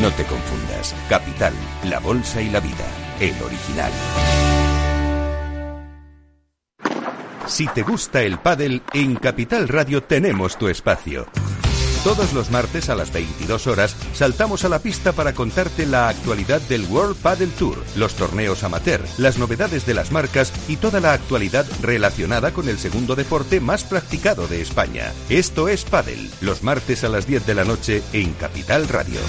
[0.00, 0.94] No te confundas.
[1.08, 1.52] Capital,
[1.84, 2.84] La Bolsa y la Vida,
[3.20, 3.92] el original.
[7.46, 11.26] Si te gusta el pádel, en Capital Radio tenemos tu espacio.
[12.04, 16.60] Todos los martes a las 22 horas saltamos a la pista para contarte la actualidad
[16.62, 21.12] del World Padel Tour, los torneos amateur, las novedades de las marcas y toda la
[21.12, 25.12] actualidad relacionada con el segundo deporte más practicado de España.
[25.28, 29.20] Esto es Padel, los martes a las 10 de la noche en Capital Radio.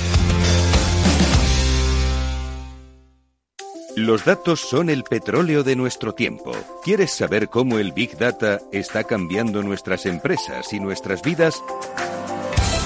[3.97, 6.51] Los datos son el petróleo de nuestro tiempo.
[6.83, 11.63] ¿Quieres saber cómo el Big Data está cambiando nuestras empresas y nuestras vidas?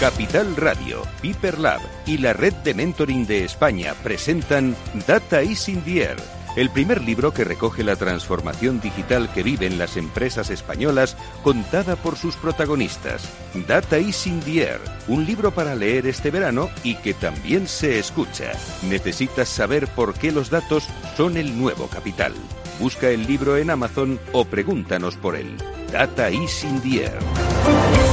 [0.02, 4.76] Capital Radio, Piper Lab y la Red de Mentoring de España presentan
[5.06, 6.16] Data is in the Air,
[6.56, 12.18] el primer libro que recoge la transformación digital que viven las empresas españolas contada por
[12.18, 13.30] sus protagonistas.
[13.68, 18.00] Data is in the Air, un libro para leer este verano y que también se
[18.00, 18.54] escucha.
[18.90, 22.34] Necesitas saber por qué los datos son el nuevo capital.
[22.80, 25.58] Busca el libro en Amazon o pregúntanos por él.
[25.92, 28.11] Data is in the Air.